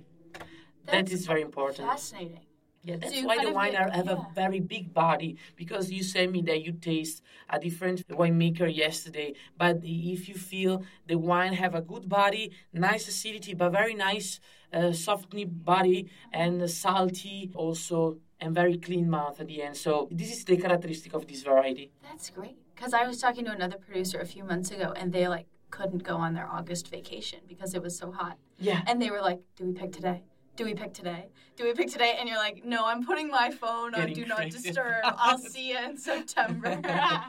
that 0.86 1.05
That's 1.07 1.25
very 1.33 1.43
important. 1.50 1.88
Fascinating. 1.88 2.45
Yeah, 2.88 2.95
that's 3.01 3.15
you 3.15 3.27
why 3.27 3.38
the 3.45 3.51
wine 3.51 3.74
have 3.74 4.07
yeah. 4.07 4.13
a 4.13 4.17
very 4.33 4.62
big 4.75 4.86
body 4.93 5.31
because 5.62 5.86
you 5.95 6.01
said 6.13 6.27
me 6.36 6.41
that 6.50 6.59
you 6.65 6.71
taste 6.91 7.17
a 7.50 7.57
different 7.59 7.98
winemaker 8.21 8.69
yesterday. 8.83 9.29
But 9.57 9.75
if 9.83 10.21
you 10.29 10.36
feel 10.51 10.74
the 11.12 11.17
wine 11.29 11.53
have 11.63 11.74
a 11.75 11.83
good 11.91 12.05
body, 12.07 12.45
nice 12.74 13.03
acidity, 13.13 13.53
but 13.53 13.69
very 13.81 13.95
nice 14.09 14.39
uh, 14.71 14.93
body 15.74 16.00
and 16.31 16.69
salty 16.69 17.51
also 17.55 18.17
and 18.41 18.55
very 18.55 18.77
clean 18.77 19.10
mouth 19.10 19.39
at 19.39 19.48
the 19.48 19.62
end. 19.62 19.75
So 19.77 20.08
this 20.12 20.31
is 20.31 20.43
the 20.46 20.58
characteristic 20.58 21.13
of 21.13 21.27
this 21.27 21.43
variety. 21.43 21.91
That's 22.03 22.29
great. 22.29 22.58
Because 22.75 22.93
I 22.93 23.05
was 23.05 23.19
talking 23.19 23.46
to 23.46 23.51
another 23.51 23.77
producer 23.77 24.19
a 24.19 24.25
few 24.25 24.43
months 24.43 24.72
ago, 24.72 24.93
and 24.96 25.12
they 25.12 25.27
like 25.27 25.48
couldn't 25.69 26.03
go 26.03 26.15
on 26.15 26.34
their 26.34 26.48
August 26.48 26.89
vacation 26.89 27.39
because 27.48 27.74
it 27.74 27.81
was 27.81 27.98
so 27.98 28.12
hot, 28.12 28.38
Yeah. 28.58 28.81
and 28.88 29.01
they 29.01 29.12
were 29.12 29.22
like, 29.22 29.39
"Do 29.55 29.65
we 29.65 29.74
pick 29.74 29.91
today? 29.91 30.24
Do 30.55 30.63
we 30.65 30.74
pick 30.74 30.93
today? 30.93 31.29
Do 31.58 31.63
we 31.65 31.74
pick 31.74 31.89
today?" 31.89 32.15
And 32.17 32.27
you're 32.29 32.38
like, 32.38 32.63
"No, 32.65 32.86
I'm 32.86 33.05
putting 33.05 33.27
my 33.29 33.51
phone 33.51 33.93
on 33.96 34.13
Do 34.13 34.25
Not. 34.25 34.50
Disturb. 34.50 35.03
I'll 35.03 35.38
see 35.38 35.69
you 35.72 35.77
in 35.77 35.98
September." 35.98 36.79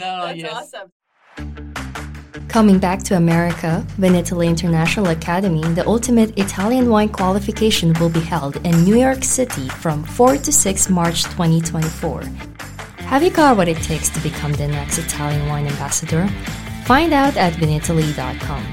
No, 0.00 0.26
That's 0.26 0.38
yes. 0.38 0.52
awesome. 0.74 1.65
Coming 2.48 2.78
back 2.78 3.02
to 3.04 3.16
America, 3.16 3.84
Vinitaly 3.98 4.46
International 4.48 5.08
Academy, 5.08 5.62
the 5.74 5.86
ultimate 5.86 6.38
Italian 6.38 6.88
wine 6.88 7.08
qualification 7.08 7.92
will 8.00 8.08
be 8.08 8.20
held 8.20 8.56
in 8.64 8.84
New 8.84 8.96
York 8.96 9.24
City 9.24 9.68
from 9.68 10.04
4 10.04 10.36
to 10.38 10.52
6 10.52 10.88
March 10.90 11.24
2024. 11.24 12.22
Have 13.10 13.22
you 13.22 13.30
got 13.30 13.56
what 13.56 13.68
it 13.68 13.78
takes 13.82 14.08
to 14.10 14.20
become 14.20 14.52
the 14.52 14.68
next 14.68 14.98
Italian 14.98 15.48
wine 15.48 15.66
ambassador? 15.66 16.28
Find 16.84 17.12
out 17.12 17.36
at 17.36 17.52
vinitaly.com. 17.54 18.64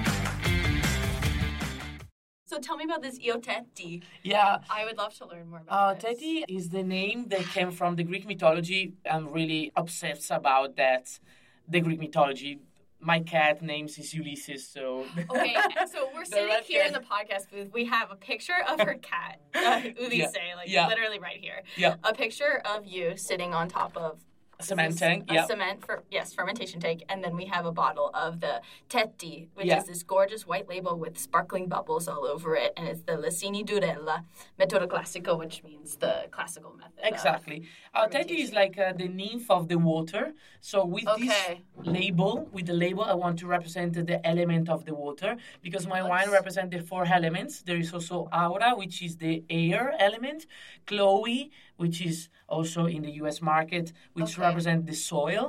So 2.45 2.59
tell 2.59 2.77
me 2.77 2.83
about 2.85 3.01
this 3.01 3.17
Iotetti. 3.17 4.03
Yeah. 4.23 4.59
I 4.69 4.85
would 4.85 4.97
love 4.97 5.15
to 5.17 5.25
learn 5.25 5.49
more 5.49 5.59
Uh, 5.67 5.95
about 5.95 5.99
this. 6.01 6.19
Teti 6.21 6.43
is 6.47 6.69
the 6.69 6.83
name 6.83 7.27
that 7.29 7.41
came 7.45 7.71
from 7.71 7.95
the 7.95 8.03
Greek 8.03 8.27
mythology. 8.27 8.93
I'm 9.09 9.31
really 9.31 9.71
obsessed 9.75 10.29
about 10.31 10.75
that. 10.77 11.19
The 11.67 11.79
Greek 11.81 11.99
mythology. 11.99 12.59
My 13.03 13.19
cat 13.19 13.61
names 13.61 13.97
is 13.97 14.13
Ulysses, 14.13 14.65
so. 14.67 15.05
Okay, 15.29 15.55
so 15.91 16.09
we're 16.13 16.23
sitting 16.23 16.49
here 16.65 16.85
in 16.85 16.93
the 16.93 16.99
podcast 16.99 17.51
booth. 17.51 17.69
We 17.73 17.85
have 17.85 18.11
a 18.11 18.15
picture 18.15 18.63
of 18.67 18.79
her 18.79 18.95
cat, 18.95 19.41
uh, 19.55 19.81
Ulysses, 19.99 20.37
like 20.55 20.69
yeah. 20.69 20.87
literally 20.87 21.19
right 21.19 21.37
here. 21.37 21.63
Yeah. 21.75 21.95
A 22.03 22.13
picture 22.13 22.61
of 22.65 22.85
you 22.85 23.17
sitting 23.17 23.53
on 23.53 23.67
top 23.67 23.97
of 23.97 24.19
Cement 24.63 24.97
tank, 24.97 25.25
a 25.29 25.33
yeah. 25.35 25.45
cement 25.45 25.85
for 25.85 26.03
yes, 26.09 26.33
fermentation 26.33 26.79
tank, 26.79 27.03
and 27.09 27.23
then 27.23 27.35
we 27.35 27.45
have 27.45 27.65
a 27.65 27.71
bottle 27.71 28.09
of 28.13 28.39
the 28.39 28.61
Teti, 28.89 29.47
which 29.55 29.67
Yeah. 29.67 29.79
is 29.79 29.85
this 29.85 30.03
gorgeous 30.03 30.45
white 30.47 30.67
label 30.69 30.97
with 30.97 31.17
sparkling 31.17 31.67
bubbles 31.67 32.07
all 32.07 32.25
over 32.25 32.55
it, 32.55 32.73
and 32.77 32.87
it's 32.87 33.03
the 33.03 33.13
Lessini 33.13 33.65
Durella 33.65 34.23
Metodo 34.59 34.87
Classico, 34.87 35.37
which 35.37 35.63
means 35.63 35.97
the 35.97 36.27
classical 36.31 36.73
method. 36.75 36.99
Exactly. 37.03 37.67
Our 37.93 38.07
Teti 38.09 38.37
is 38.45 38.51
like 38.53 38.77
uh, 38.79 38.93
the 38.93 39.07
nymph 39.07 39.49
of 39.51 39.67
the 39.67 39.77
water. 39.77 40.33
So 40.61 40.85
with 40.85 41.07
Okay. 41.07 41.27
this 41.27 41.85
label, 41.85 42.49
with 42.51 42.65
the 42.65 42.73
label, 42.73 43.03
I 43.03 43.13
want 43.13 43.39
to 43.39 43.47
represent 43.47 43.93
the 43.93 44.25
element 44.25 44.69
of 44.69 44.85
the 44.85 44.93
water 44.95 45.35
because 45.61 45.87
my 45.87 46.01
wine 46.01 46.29
represents 46.29 46.75
the 46.75 46.81
four 46.81 47.05
elements. 47.05 47.61
There 47.61 47.77
is 47.77 47.93
also 47.93 48.29
aura, 48.33 48.75
which 48.75 49.01
is 49.01 49.17
the 49.17 49.43
air 49.49 49.93
element, 49.99 50.45
Chloe, 50.85 51.51
which 51.83 51.97
is 52.09 52.17
also 52.55 52.81
in 52.95 53.01
the 53.07 53.13
U.S. 53.23 53.37
market, 53.53 53.85
which 54.17 54.31
Okay. 54.33 54.47
represent 54.47 54.79
the 54.91 54.97
soil, 55.13 55.43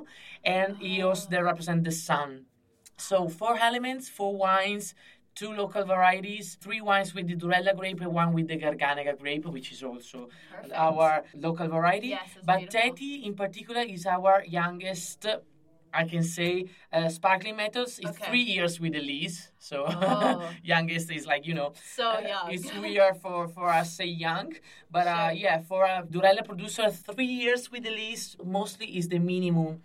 and 0.57 0.69
Eos 0.93 1.21
ah. 1.25 1.31
that 1.31 1.43
represent 1.51 1.81
the 1.89 1.97
sun. 2.09 2.29
So 3.09 3.17
four 3.41 3.55
elements, 3.69 4.05
four 4.19 4.33
wines, 4.47 4.87
two 5.41 5.51
local 5.63 5.85
varieties, 5.95 6.47
three 6.65 6.83
wines 6.89 7.11
with 7.17 7.27
the 7.31 7.37
Durella 7.43 7.73
grape 7.81 8.01
and 8.07 8.13
one 8.23 8.31
with 8.37 8.47
the 8.53 8.57
Garganega 8.65 9.15
grape, 9.23 9.45
which 9.57 9.69
is 9.75 9.81
also 9.91 10.19
Perfect. 10.53 10.75
our 10.87 11.11
local 11.47 11.69
variety. 11.79 12.09
Yes, 12.19 12.31
but 12.51 12.59
beautiful. 12.59 12.81
Teti 12.81 13.13
in 13.29 13.35
particular 13.45 13.83
is 13.97 14.03
our 14.17 14.35
youngest. 14.61 15.21
I 15.95 16.05
can 16.05 16.23
say 16.25 16.67
uh, 16.93 17.09
sparkling 17.09 17.57
methods 17.57 17.99
is 17.99 18.11
Okay. 18.11 18.25
three 18.27 18.43
years 18.57 18.81
with 18.81 18.93
the 18.93 19.01
lease, 19.01 19.51
so 19.59 19.85
Oh. 19.87 20.51
youngest 20.63 21.11
is 21.11 21.25
like 21.27 21.47
you 21.47 21.55
know 21.55 21.73
So 21.97 22.05
uh, 22.11 22.21
young. 22.21 22.47
It's 22.55 22.69
weird 22.85 23.17
for 23.23 23.49
for 23.49 23.69
us 23.81 23.89
say 23.99 24.07
young, 24.07 24.49
but 24.91 25.07
uh, 25.07 25.31
yeah, 25.45 25.59
for 25.71 25.85
a 25.85 26.03
Durella 26.13 26.43
producer, 26.45 26.91
three 26.91 27.33
years 27.43 27.71
with 27.71 27.85
the 27.85 27.91
lease 27.91 28.37
mostly 28.45 28.87
is 28.99 29.09
the 29.09 29.19
minimum 29.19 29.83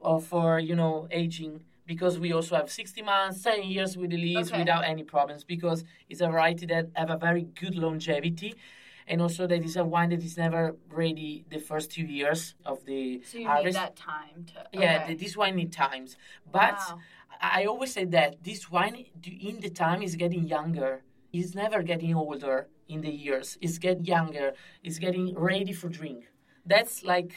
of 0.00 0.24
for 0.24 0.58
you 0.58 0.74
know 0.74 1.06
aging 1.10 1.60
because 1.86 2.18
we 2.18 2.32
also 2.32 2.54
have 2.56 2.70
60 2.70 3.02
months, 3.02 3.42
10 3.42 3.64
years 3.64 3.96
with 3.96 4.10
the 4.10 4.16
lease 4.16 4.48
Okay. 4.50 4.60
without 4.60 4.84
any 4.84 5.02
problems 5.02 5.44
because 5.44 5.84
it's 6.08 6.20
a 6.20 6.28
variety 6.28 6.64
that 6.66 6.86
have 6.94 7.10
a 7.10 7.16
very 7.18 7.42
good 7.60 7.74
longevity. 7.74 8.54
And 9.12 9.20
also 9.20 9.46
that 9.46 9.62
is 9.62 9.76
a 9.76 9.84
wine 9.84 10.08
that 10.14 10.24
is 10.24 10.38
never 10.38 10.62
ready 10.88 11.44
the 11.50 11.58
first 11.58 11.86
two 11.96 12.06
years 12.18 12.54
of 12.64 12.78
the 12.86 13.20
So 13.30 13.36
you 13.36 13.64
need 13.64 13.74
that 13.74 13.94
time 13.94 14.46
to. 14.50 14.54
Yeah, 14.72 14.80
okay. 14.80 15.06
th- 15.08 15.18
this 15.22 15.36
wine 15.36 15.56
need 15.60 15.72
times. 15.86 16.16
But 16.50 16.78
Wow. 16.78 16.98
I 17.48 17.60
I 17.60 17.64
always 17.72 17.92
say 17.96 18.04
that 18.18 18.30
this 18.48 18.60
wine 18.74 18.96
in 19.50 19.56
the 19.64 19.72
time 19.84 20.00
is 20.08 20.14
getting 20.24 20.44
younger. 20.56 20.92
It's 21.36 21.52
never 21.62 21.78
getting 21.92 22.14
older 22.24 22.56
in 22.94 22.98
the 23.06 23.14
years. 23.26 23.58
It's 23.64 23.78
getting 23.86 24.06
younger. 24.16 24.48
It's 24.86 24.98
getting 25.06 25.26
ready 25.50 25.74
for 25.80 25.88
drink. 26.00 26.20
That's 26.74 26.94
like 27.14 27.32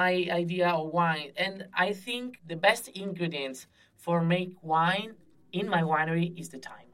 my 0.00 0.12
idea 0.42 0.68
of 0.78 0.84
wine. 1.00 1.30
And 1.44 1.56
I 1.86 1.88
think 2.04 2.26
the 2.52 2.58
best 2.68 2.84
ingredients 3.04 3.60
for 4.04 4.16
make 4.34 4.52
wine 4.74 5.10
in 5.58 5.66
my 5.76 5.82
winery 5.92 6.26
is 6.40 6.48
the 6.54 6.60
time. 6.72 6.85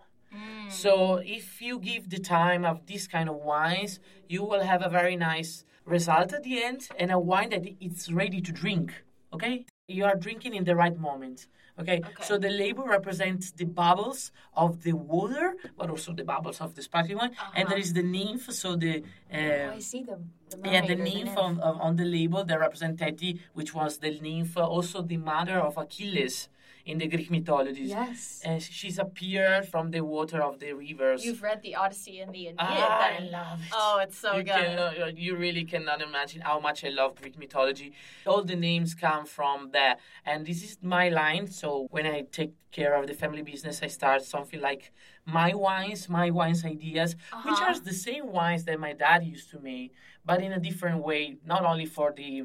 So 0.68 1.16
if 1.16 1.60
you 1.60 1.78
give 1.78 2.10
the 2.10 2.18
time 2.18 2.64
of 2.64 2.86
this 2.86 3.06
kind 3.06 3.28
of 3.28 3.36
wines, 3.36 4.00
you 4.28 4.42
will 4.42 4.62
have 4.62 4.82
a 4.84 4.88
very 4.88 5.16
nice 5.16 5.64
result 5.84 6.32
at 6.32 6.42
the 6.44 6.62
end 6.62 6.88
and 6.98 7.10
a 7.10 7.18
wine 7.18 7.50
that 7.50 7.64
it's 7.80 8.10
ready 8.10 8.40
to 8.40 8.52
drink. 8.52 9.04
Okay? 9.32 9.66
You 9.88 10.04
are 10.04 10.16
drinking 10.16 10.54
in 10.54 10.64
the 10.64 10.76
right 10.76 10.98
moment. 10.98 11.46
Okay? 11.78 11.98
Okay. 11.98 12.22
So 12.22 12.38
the 12.38 12.50
label 12.50 12.84
represents 12.84 13.50
the 13.50 13.64
bubbles 13.64 14.30
of 14.54 14.82
the 14.82 14.92
water, 14.92 15.54
but 15.76 15.90
also 15.90 16.12
the 16.12 16.24
bubbles 16.24 16.60
of 16.60 16.74
the 16.74 16.82
sparkling 16.82 17.18
wine. 17.18 17.34
And 17.54 17.68
there 17.68 17.78
is 17.78 17.92
the 17.92 18.02
nymph, 18.02 18.52
so 18.52 18.76
the 18.76 19.02
Oh, 19.32 19.38
uh, 19.38 19.72
I 19.74 19.78
see 19.78 20.02
the. 20.02 20.18
the 20.50 20.70
yeah, 20.70 20.86
the 20.86 20.96
nymph 20.96 21.36
on, 21.36 21.60
on 21.60 21.96
the 21.96 22.04
label 22.04 22.44
that 22.44 22.60
represent 22.60 22.98
Teti, 22.98 23.40
which 23.54 23.74
was 23.74 23.98
the 23.98 24.18
nymph, 24.20 24.56
uh, 24.56 24.66
also 24.66 25.02
the 25.02 25.16
mother 25.16 25.58
of 25.58 25.76
Achilles 25.78 26.48
in 26.84 26.98
the 26.98 27.06
Greek 27.06 27.30
mythologies. 27.30 27.90
Yes. 27.90 28.40
And 28.44 28.62
she's 28.62 28.98
appeared 28.98 29.66
from 29.68 29.90
the 29.90 30.00
water 30.00 30.42
of 30.42 30.58
the 30.58 30.72
rivers. 30.72 31.24
You've 31.24 31.42
read 31.42 31.62
the 31.62 31.74
Odyssey 31.76 32.20
and 32.20 32.32
the 32.34 32.48
Aeneid. 32.48 32.56
Ah, 32.58 33.10
I 33.16 33.18
love 33.20 33.60
it. 33.60 33.72
Oh, 33.72 33.98
it's 34.02 34.18
so 34.18 34.36
you 34.36 34.42
good. 34.42 34.52
Cannot, 34.54 35.16
you 35.16 35.36
really 35.36 35.64
cannot 35.64 36.02
imagine 36.02 36.40
how 36.42 36.58
much 36.60 36.84
I 36.84 36.88
love 36.88 37.20
Greek 37.20 37.38
mythology. 37.38 37.92
All 38.26 38.42
the 38.42 38.56
names 38.56 38.94
come 38.94 39.26
from 39.26 39.70
there. 39.72 39.96
And 40.24 40.44
this 40.46 40.62
is 40.62 40.78
my 40.82 41.08
line. 41.08 41.46
So 41.46 41.86
when 41.90 42.06
I 42.06 42.22
take 42.32 42.52
care 42.72 42.94
of 42.94 43.06
the 43.06 43.14
family 43.14 43.42
business, 43.42 43.80
I 43.82 43.86
start 43.86 44.22
something 44.22 44.60
like 44.60 44.92
my 45.24 45.54
wines, 45.54 46.08
my 46.08 46.30
wines 46.30 46.64
ideas, 46.64 47.14
which 47.44 47.60
Uh-huh. 47.60 47.66
are 47.72 47.78
the 47.78 47.92
same 47.94 48.26
wines 48.32 48.64
that 48.64 48.78
my 48.80 48.92
dad 48.92 49.24
used 49.24 49.50
to 49.50 49.60
make, 49.60 49.92
but 50.24 50.42
in 50.42 50.52
a 50.52 50.58
different 50.58 51.02
way, 51.04 51.36
not 51.44 51.64
only 51.64 51.86
for 51.86 52.12
the 52.12 52.44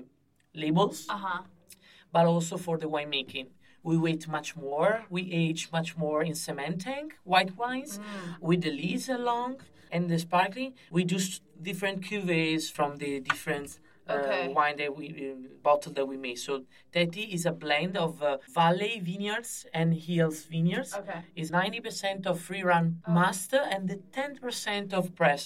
labels, 0.54 1.08
Uh 1.10 1.18
huh. 1.18 1.42
but 2.12 2.26
also 2.26 2.58
for 2.58 2.78
the 2.78 2.88
winemaking. 2.90 3.48
We 3.88 3.96
wait 3.98 4.28
much 4.28 4.50
more. 4.58 4.92
We 5.10 5.22
age 5.32 5.62
much 5.72 5.90
more 6.04 6.22
in 6.22 6.36
cement 6.36 6.82
tank 6.82 7.08
white 7.24 7.52
wines 7.62 8.02
with 8.42 8.60
the 8.66 8.72
lees 8.82 9.08
along 9.08 9.52
and 9.94 10.10
the 10.12 10.20
sparkling. 10.20 10.74
We 10.92 11.06
do 11.06 11.18
different 11.70 12.02
cuvées 12.08 12.70
from 12.78 12.98
the 12.98 13.12
different 13.22 13.70
uh, 14.10 14.14
Okay. 14.18 14.48
wine 14.58 14.78
that 14.82 14.92
we 14.98 15.06
uh, 15.10 15.36
bottle 15.68 15.94
that 15.98 16.06
we 16.12 16.18
make. 16.18 16.38
So 16.48 16.54
Teti 16.94 17.26
is 17.38 17.46
a 17.46 17.54
blend 17.64 17.96
of 18.06 18.22
uh, 18.22 18.38
valley 18.60 18.94
vineyards 19.10 19.66
and 19.74 19.88
hills 19.94 20.40
vineyards. 20.54 20.92
Okay. 21.02 21.22
It's 21.40 21.52
ninety 21.62 21.80
percent 21.88 22.22
of 22.32 22.36
free 22.48 22.64
run 22.72 22.86
must 23.08 23.54
and 23.74 23.82
the 23.92 24.00
ten 24.18 24.32
percent 24.44 24.94
of 25.00 25.04
press 25.22 25.42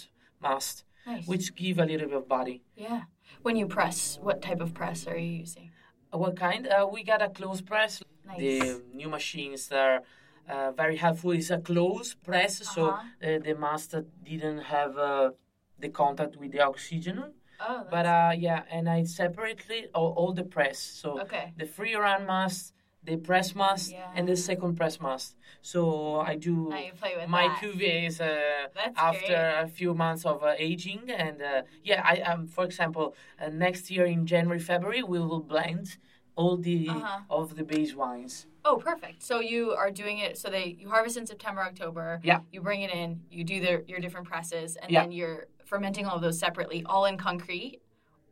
must, 0.47 0.75
Nice. 1.05 1.27
which 1.29 1.45
give 1.55 1.77
a 1.77 1.85
little 1.91 2.07
bit 2.11 2.17
of 2.23 2.27
body. 2.37 2.57
Yeah. 2.87 3.01
When 3.45 3.55
you 3.55 3.67
press, 3.67 3.99
what 4.27 4.37
type 4.47 4.61
of 4.65 4.69
press 4.79 4.99
are 5.11 5.17
you 5.25 5.33
using? 5.45 5.67
Uh, 6.13 6.17
What 6.23 6.35
kind? 6.45 6.63
Uh, 6.67 6.87
we 6.95 6.99
got 7.03 7.21
a 7.21 7.29
close 7.39 7.61
press. 7.73 7.93
Nice. 8.31 8.39
The 8.39 8.81
new 8.93 9.09
machines 9.09 9.67
that 9.67 9.79
are 9.79 10.01
uh, 10.49 10.71
very 10.71 10.97
helpful. 10.97 11.31
It's 11.31 11.49
a 11.51 11.59
close 11.59 12.13
press, 12.15 12.53
so 12.73 12.81
Uh-huh. 12.91 13.35
uh, 13.35 13.39
the 13.39 13.55
master 13.55 14.05
didn't 14.23 14.61
have 14.75 14.97
uh, 14.97 15.31
the 15.79 15.89
contact 15.89 16.35
with 16.37 16.51
the 16.51 16.61
oxygen. 16.61 17.17
Oh, 17.59 17.85
But 17.89 18.05
uh, 18.05 18.31
yeah, 18.37 18.63
and 18.71 18.89
I 18.89 19.03
separately 19.03 19.87
all, 19.93 20.13
all 20.17 20.33
the 20.33 20.43
press. 20.43 20.79
So 20.79 21.19
Okay. 21.21 21.53
the 21.57 21.65
free 21.65 21.95
run 21.95 22.25
must, 22.25 22.73
the 23.03 23.17
press 23.17 23.53
must, 23.53 23.91
Yeah. 23.91 24.15
and 24.15 24.27
the 24.27 24.35
second 24.35 24.75
press 24.77 24.99
must. 24.99 25.35
So 25.61 26.19
I 26.21 26.35
do 26.35 26.69
play 26.99 27.13
with 27.17 27.27
my 27.29 27.47
that. 27.49 27.59
cuvées 27.59 28.19
uh, 28.19 28.67
after 28.95 29.27
great. 29.27 29.63
a 29.65 29.67
few 29.67 29.93
months 29.93 30.25
of 30.25 30.41
uh, 30.43 30.55
aging, 30.57 31.11
and 31.11 31.41
uh, 31.41 31.61
yeah, 31.83 32.01
I 32.03 32.21
um, 32.31 32.47
for 32.47 32.63
example, 32.65 33.13
uh, 33.39 33.49
next 33.49 33.91
year 33.91 34.05
in 34.05 34.25
January, 34.25 34.59
February, 34.59 35.03
we 35.03 35.19
will 35.19 35.43
blend 35.53 35.97
all 36.41 36.57
the 36.69 36.79
Uh-huh. 36.89 37.19
of 37.39 37.45
the 37.57 37.63
base 37.73 37.93
wines. 38.01 38.33
Oh, 38.67 38.75
perfect. 38.89 39.17
So 39.29 39.35
you 39.53 39.61
are 39.81 39.91
doing 40.01 40.17
it. 40.25 40.31
So 40.41 40.45
they 40.55 40.65
you 40.81 40.87
harvest 40.95 41.15
in 41.21 41.25
September, 41.33 41.61
October. 41.71 42.07
Yeah. 42.31 42.39
You 42.53 42.59
bring 42.69 42.81
it 42.87 42.91
in. 43.01 43.09
You 43.35 43.43
do 43.53 43.57
the, 43.65 43.73
your 43.91 43.99
different 44.05 44.27
presses, 44.31 44.69
and 44.81 44.87
Yeah. 44.91 45.01
then 45.01 45.11
you're 45.17 45.41
fermenting 45.71 46.05
all 46.07 46.15
of 46.19 46.23
those 46.27 46.39
separately, 46.45 46.79
all 46.91 47.05
in 47.11 47.15
concrete, 47.29 47.73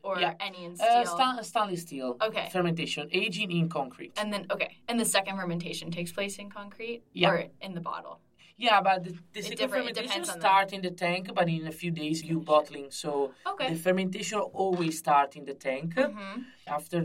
or 0.06 0.14
Yeah. 0.24 0.34
any 0.48 0.60
in 0.66 0.72
steel. 0.76 1.04
Uh, 1.18 1.42
stainless 1.52 1.82
steel. 1.88 2.08
Okay. 2.28 2.46
Fermentation, 2.58 3.02
aging 3.22 3.50
in 3.60 3.66
concrete. 3.78 4.12
and 4.20 4.28
then 4.32 4.42
okay, 4.54 4.70
and 4.88 4.96
the 5.02 5.08
second 5.16 5.34
fermentation 5.40 5.86
takes 5.98 6.12
place 6.18 6.34
in 6.42 6.48
concrete 6.60 7.00
Yeah. 7.22 7.30
or 7.30 7.36
in 7.66 7.72
the 7.78 7.84
bottle. 7.92 8.16
yeah, 8.68 8.78
but 8.88 8.96
the, 9.04 9.12
the 9.36 9.42
second 9.50 9.68
fermentation 9.74 10.08
depends 10.08 10.28
on 10.34 10.38
start 10.44 10.68
in 10.76 10.80
the 10.88 10.94
tank, 11.04 11.22
but 11.38 11.46
in 11.56 11.62
a 11.74 11.76
few 11.82 11.90
days 12.02 12.16
you 12.30 12.36
bottling. 12.52 12.88
So 13.02 13.10
Okay. 13.52 13.68
the 13.72 13.78
fermentation 13.86 14.38
always 14.62 14.94
start 15.04 15.30
in 15.38 15.44
the 15.50 15.56
tank. 15.68 15.88
Mhm. 15.94 16.34
After 16.76 16.98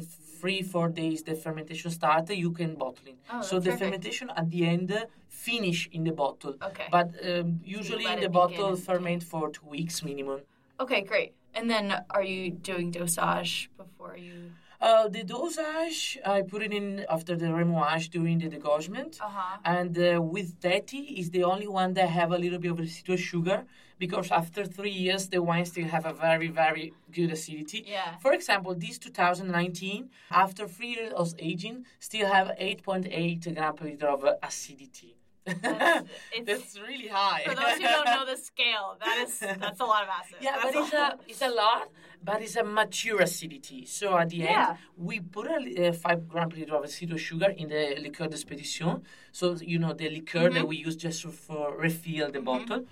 three 0.46 0.62
four 0.62 0.90
days, 0.90 1.24
the 1.24 1.36
fermentation 1.46 1.90
start. 1.90 2.30
You 2.30 2.52
can 2.52 2.76
bottling. 2.76 3.18
Oh, 3.34 3.42
so 3.42 3.54
the 3.60 3.72
perfect. 3.72 3.84
fermentation 3.84 4.28
at 4.40 4.48
the 4.54 4.62
end 4.74 4.92
uh, 4.92 5.06
finish 5.28 5.90
in 5.92 6.04
the 6.04 6.12
bottle. 6.12 6.56
Okay. 6.70 6.88
But 6.98 7.10
um, 7.30 7.48
usually 7.80 8.06
the 8.26 8.30
bottle 8.30 8.76
ferment 8.76 9.24
for 9.24 9.50
two 9.50 9.68
weeks 9.76 10.04
minimum. 10.04 10.42
Okay, 10.84 11.02
great. 11.02 11.32
And 11.56 11.66
then 11.74 11.86
are 12.16 12.26
you 12.34 12.52
doing 12.52 12.92
dosage 12.92 13.72
before 13.76 14.16
you? 14.18 14.52
Uh, 14.86 15.08
the 15.08 15.24
dosage, 15.24 16.20
I 16.24 16.44
put 16.44 16.62
it 16.62 16.72
in 16.72 17.08
after 17.10 17.36
the 17.36 17.48
remuage 17.48 18.12
during 18.12 18.38
the 18.38 18.48
degorgement. 18.48 19.20
Uh-huh. 19.20 19.58
And 19.66 19.98
uh, 19.98 20.22
with 20.22 20.60
Teti 20.60 21.18
is 21.20 21.32
the 21.32 21.44
only 21.44 21.68
one 21.68 21.96
that 21.96 22.08
have 22.10 22.32
a 22.32 22.38
little 22.38 22.60
bit 22.60 22.70
of 22.70 22.78
residual 22.78 23.18
sugar 23.18 23.66
because 23.98 24.30
after 24.30 24.64
three 24.64 24.92
years 24.92 25.28
the 25.30 25.42
wine 25.42 25.66
still 25.66 25.88
have 25.88 26.06
a 26.06 26.14
very 26.14 26.50
very 26.50 26.94
good 27.12 27.32
acidity. 27.32 27.84
Yeah. 27.88 28.18
For 28.18 28.32
example, 28.34 28.76
this 28.76 29.00
2019 29.00 30.12
after 30.30 30.68
three 30.68 30.90
years 30.90 31.14
of 31.14 31.34
aging 31.40 31.86
still 32.00 32.28
have 32.28 32.50
8.8 32.50 33.56
gram 33.56 33.76
per 33.76 33.86
liter 33.86 34.08
of 34.08 34.24
uh, 34.24 34.36
acidity. 34.44 35.15
That's- 35.46 36.04
it's- 36.38 36.46
That's 36.46 36.80
really 36.80 37.08
high. 37.08 37.44
For 37.46 37.56
those 37.56 37.74
who 37.76 37.84
don't 37.84 38.06
know 38.06 38.26
the 38.26 38.38
scale, 38.38 38.98
that 39.04 39.18
is 39.28 39.40
that's 39.64 39.80
a 39.80 39.86
lot 39.86 40.04
of 40.04 40.10
acid. 40.10 40.38
Yeah, 40.42 40.58
That's 40.62 40.64
but 40.76 40.84
it's 40.84 40.94
a 40.94 41.18
it's 41.28 41.42
a 41.42 41.50
lot, 41.50 41.90
but 42.24 42.42
it's 42.42 42.56
a 42.56 42.64
mature 42.64 43.22
acidity. 43.22 43.86
So 43.86 44.18
at 44.18 44.30
the 44.30 44.38
Yeah. 44.38 44.70
end, 44.70 44.78
we 44.98 45.20
put 45.20 45.48
a 45.48 45.60
li- 45.60 45.88
uh, 45.88 45.94
five 45.94 46.28
gram 46.28 46.50
per 46.50 46.58
liter 46.58 46.76
of 46.76 46.84
aceto 46.84 47.18
sugar 47.18 47.50
in 47.62 47.68
the 47.70 47.96
liqueur 48.02 48.28
d'expédition. 48.28 49.02
So 49.32 49.56
you 49.72 49.78
know 49.80 49.94
the 49.94 50.10
liqueur 50.10 50.46
Mm-hmm. 50.46 50.56
that 50.56 50.68
we 50.68 50.78
use 50.78 50.96
just 50.96 51.22
to 51.24 51.30
for 51.30 51.78
refill 51.78 52.32
the 52.32 52.42
bottle 52.42 52.86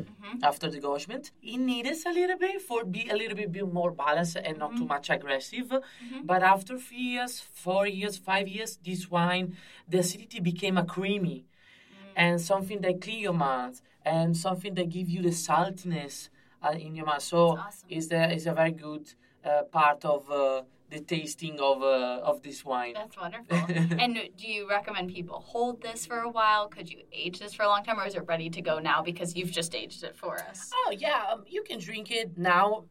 after 0.43 0.69
the 0.69 0.79
degorgement. 0.79 1.31
It 1.41 1.57
needs 1.57 2.05
a 2.05 2.11
little 2.11 2.37
bit 2.37 2.61
for 2.61 2.83
be 2.85 3.09
a 3.09 3.15
little 3.15 3.35
bit, 3.35 3.51
bit 3.51 3.67
more 3.79 3.91
balanced 3.91 4.37
and 4.37 4.57
not 4.57 4.71
Mm-hmm. 4.71 4.79
too 4.79 4.85
much 4.95 5.09
aggressive. 5.09 5.67
But 6.23 6.41
after 6.43 6.77
three 6.77 7.07
years, 7.17 7.39
four 7.39 7.87
years, 7.87 8.17
five 8.17 8.47
years, 8.47 8.77
this 8.85 9.09
wine, 9.09 9.55
the 9.87 9.99
acidity 9.99 10.39
became 10.39 10.77
a 10.77 10.85
creamy 10.85 11.45
and 12.15 12.39
something 12.39 12.81
that 12.81 13.01
clean 13.01 13.19
your 13.19 13.33
mouth 13.33 13.81
and 14.05 14.35
something 14.35 14.73
that 14.75 14.89
give 14.89 15.09
you 15.09 15.21
the 15.21 15.29
saltiness 15.29 16.29
uh, 16.61 16.71
in 16.71 16.95
your 16.95 17.05
mouth. 17.05 17.21
So 17.21 17.57
awesome. 17.57 17.89
is 17.89 18.11
a 18.11 18.31
is 18.33 18.47
a 18.47 18.53
very 18.53 18.71
good 18.71 19.13
uh, 19.43 19.63
part 19.63 20.05
of 20.05 20.29
uh, 20.29 20.63
the 20.89 20.99
tasting 20.99 21.59
of 21.59 21.81
uh, 21.81 22.21
of 22.23 22.41
this 22.43 22.63
wine. 22.63 22.93
That's 22.93 23.17
wonderful. 23.17 23.57
and 23.99 24.17
do 24.37 24.47
you 24.47 24.69
recommend 24.69 25.13
people 25.13 25.39
hold 25.39 25.81
this 25.81 26.05
for 26.05 26.19
a 26.19 26.29
while? 26.29 26.67
Could 26.67 26.89
you 26.89 26.99
age 27.11 27.39
this 27.39 27.53
for 27.53 27.63
a 27.63 27.67
long 27.67 27.83
time, 27.83 27.99
or 27.99 28.05
is 28.05 28.15
it 28.15 28.25
ready 28.27 28.49
to 28.49 28.61
go 28.61 28.79
now 28.79 29.01
because 29.01 29.35
you've 29.35 29.51
just 29.51 29.73
aged 29.75 30.03
it 30.03 30.15
for 30.15 30.39
us? 30.39 30.69
Oh 30.73 30.91
yeah, 30.97 31.23
um, 31.31 31.43
you 31.47 31.63
can 31.63 31.79
drink 31.79 32.11
it 32.11 32.37
now. 32.37 32.85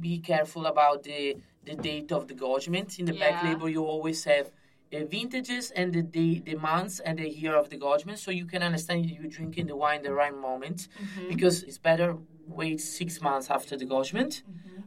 Be 0.00 0.18
careful 0.18 0.66
about 0.66 1.02
the 1.02 1.36
the 1.64 1.74
date 1.74 2.12
of 2.12 2.28
the 2.28 2.34
degorgement. 2.34 2.98
In 2.98 3.04
the 3.06 3.18
back 3.18 3.42
label, 3.42 3.68
you 3.68 3.84
always 3.84 4.24
have. 4.24 4.50
Uh, 4.90 5.04
vintages 5.04 5.70
and 5.72 5.92
the 5.92 6.02
day, 6.02 6.40
the 6.40 6.54
months 6.54 6.98
and 7.00 7.18
the 7.18 7.28
year 7.28 7.54
of 7.54 7.68
the 7.68 7.76
degorgement, 7.76 8.16
so 8.16 8.30
you 8.30 8.46
can 8.46 8.62
understand 8.62 9.04
you're 9.04 9.28
drinking 9.28 9.66
the 9.66 9.76
wine 9.76 10.02
the 10.02 10.14
right 10.14 10.34
moment, 10.34 10.88
because 11.28 11.62
it's 11.62 11.76
better 11.76 12.16
wait 12.46 12.80
six 12.80 13.20
months 13.20 13.50
after 13.50 13.76
the 13.76 13.84
degorgement, 13.84 14.42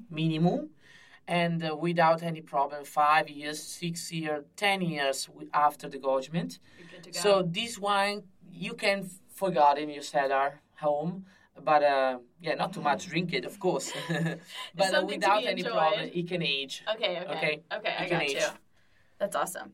minimum, 0.10 0.70
and 1.28 1.64
uh, 1.64 1.76
without 1.76 2.24
any 2.24 2.42
problem, 2.42 2.84
five 2.84 3.30
years, 3.30 3.62
six 3.62 4.12
years, 4.12 4.44
ten 4.56 4.82
years 4.82 5.30
after 5.54 5.88
the 5.88 6.00
degorgement. 6.00 6.58
You're 6.80 6.88
good 6.88 7.04
to 7.04 7.12
go. 7.12 7.20
So 7.20 7.44
this 7.44 7.78
wine 7.78 8.24
you 8.52 8.74
can 8.74 9.08
forget 9.36 9.78
in 9.78 9.90
your 9.92 10.02
cellar 10.02 10.62
home, 10.80 11.26
but 11.64 11.84
uh, 11.84 12.18
yeah, 12.42 12.56
not 12.56 12.74
too 12.74 12.82
much. 12.82 13.06
Drink 13.08 13.34
it, 13.34 13.46
of 13.46 13.60
course, 13.60 13.94
but 14.76 14.96
uh, 14.96 15.06
without 15.06 15.44
any 15.46 15.64
problem, 15.64 16.10
it 16.12 16.28
can 16.28 16.42
age. 16.42 16.84
okay, 16.92 17.20
okay, 17.20 17.36
Okay. 17.36 17.62
okay, 17.72 17.96
I 18.00 18.08
got 18.10 18.28
you. 18.34 18.48
That's 19.20 19.36
awesome. 19.36 19.72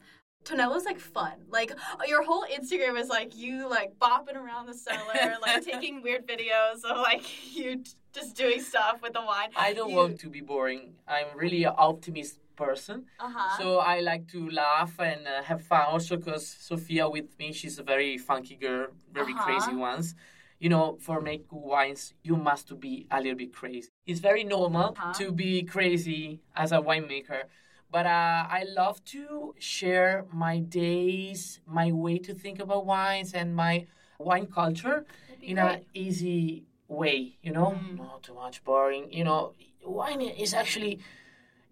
Tonello's 0.48 0.86
like 0.86 1.00
fun. 1.00 1.34
Like 1.50 1.72
your 2.08 2.24
whole 2.24 2.46
Instagram 2.58 2.96
is 3.00 3.10
like 3.10 3.36
you 3.36 3.54
like 3.77 3.92
bopping 4.00 4.36
around 4.44 4.66
the 4.68 4.74
cellar, 4.74 5.36
like 5.46 5.63
taking 5.72 6.01
weird 6.01 6.24
videos 6.34 6.84
of 6.89 6.98
like 7.10 7.24
you 7.56 7.68
t- 7.84 7.92
just 8.13 8.36
doing 8.36 8.62
stuff 8.62 9.01
with 9.04 9.13
the 9.13 9.22
wine. 9.32 9.50
I 9.56 9.74
don't 9.74 9.89
You- 9.92 9.96
want 10.01 10.20
to 10.22 10.30
be 10.30 10.42
boring. 10.42 10.94
I'm 11.08 11.27
really 11.36 11.63
an 11.66 11.74
optimist 11.77 12.39
person, 12.56 13.06
Uh-huh. 13.20 13.58
so 13.60 13.66
I 13.94 14.00
like 14.00 14.27
to 14.30 14.50
laugh 14.50 14.94
and 15.00 15.27
uh, 15.27 15.44
have 15.44 15.62
fun. 15.72 15.84
Also, 15.94 16.18
because 16.18 16.48
Sophia 16.48 17.08
with 17.08 17.30
me, 17.38 17.51
she's 17.54 17.77
a 17.77 17.84
very 17.84 18.18
funky 18.18 18.56
girl, 18.56 18.88
very 19.13 19.34
Uh-huh. 19.34 19.44
crazy 19.46 19.75
ones. 19.75 20.16
You 20.60 20.70
know, 20.70 20.98
for 21.06 21.22
make 21.22 21.48
good 21.51 21.62
wines, 21.74 22.16
you 22.24 22.36
must 22.36 22.68
to 22.70 22.75
be 22.75 23.06
a 23.12 23.18
little 23.22 23.38
bit 23.44 23.54
crazy. 23.54 23.89
It's 24.08 24.20
very 24.30 24.44
normal 24.44 24.88
Uh-huh. 24.98 25.13
to 25.20 25.25
be 25.32 25.51
crazy 25.75 26.39
as 26.56 26.72
a 26.72 26.80
winemaker. 26.89 27.42
But 27.89 28.06
uh, 28.06 28.46
I 28.50 28.65
love 28.75 29.03
to 29.16 29.55
share 29.59 30.25
my 30.33 30.59
days, 30.59 31.59
my 31.66 31.92
way 31.92 32.18
to 32.20 32.33
think 32.33 32.59
about 32.59 32.85
wines, 32.85 33.33
and 33.33 33.55
my 33.55 33.88
wine 34.20 34.48
culture 34.48 35.05
in 35.42 35.55
great. 35.55 35.66
an 35.75 35.85
easy 35.94 36.66
way. 36.88 37.38
You 37.42 37.51
know, 37.53 37.72
Mm. 37.77 37.98
not 37.98 38.24
too 38.24 38.33
much 38.33 38.64
boring. 38.64 39.12
You 39.14 39.24
know, 39.24 39.53
wine 39.85 40.22
is 40.22 40.53
actually 40.53 41.00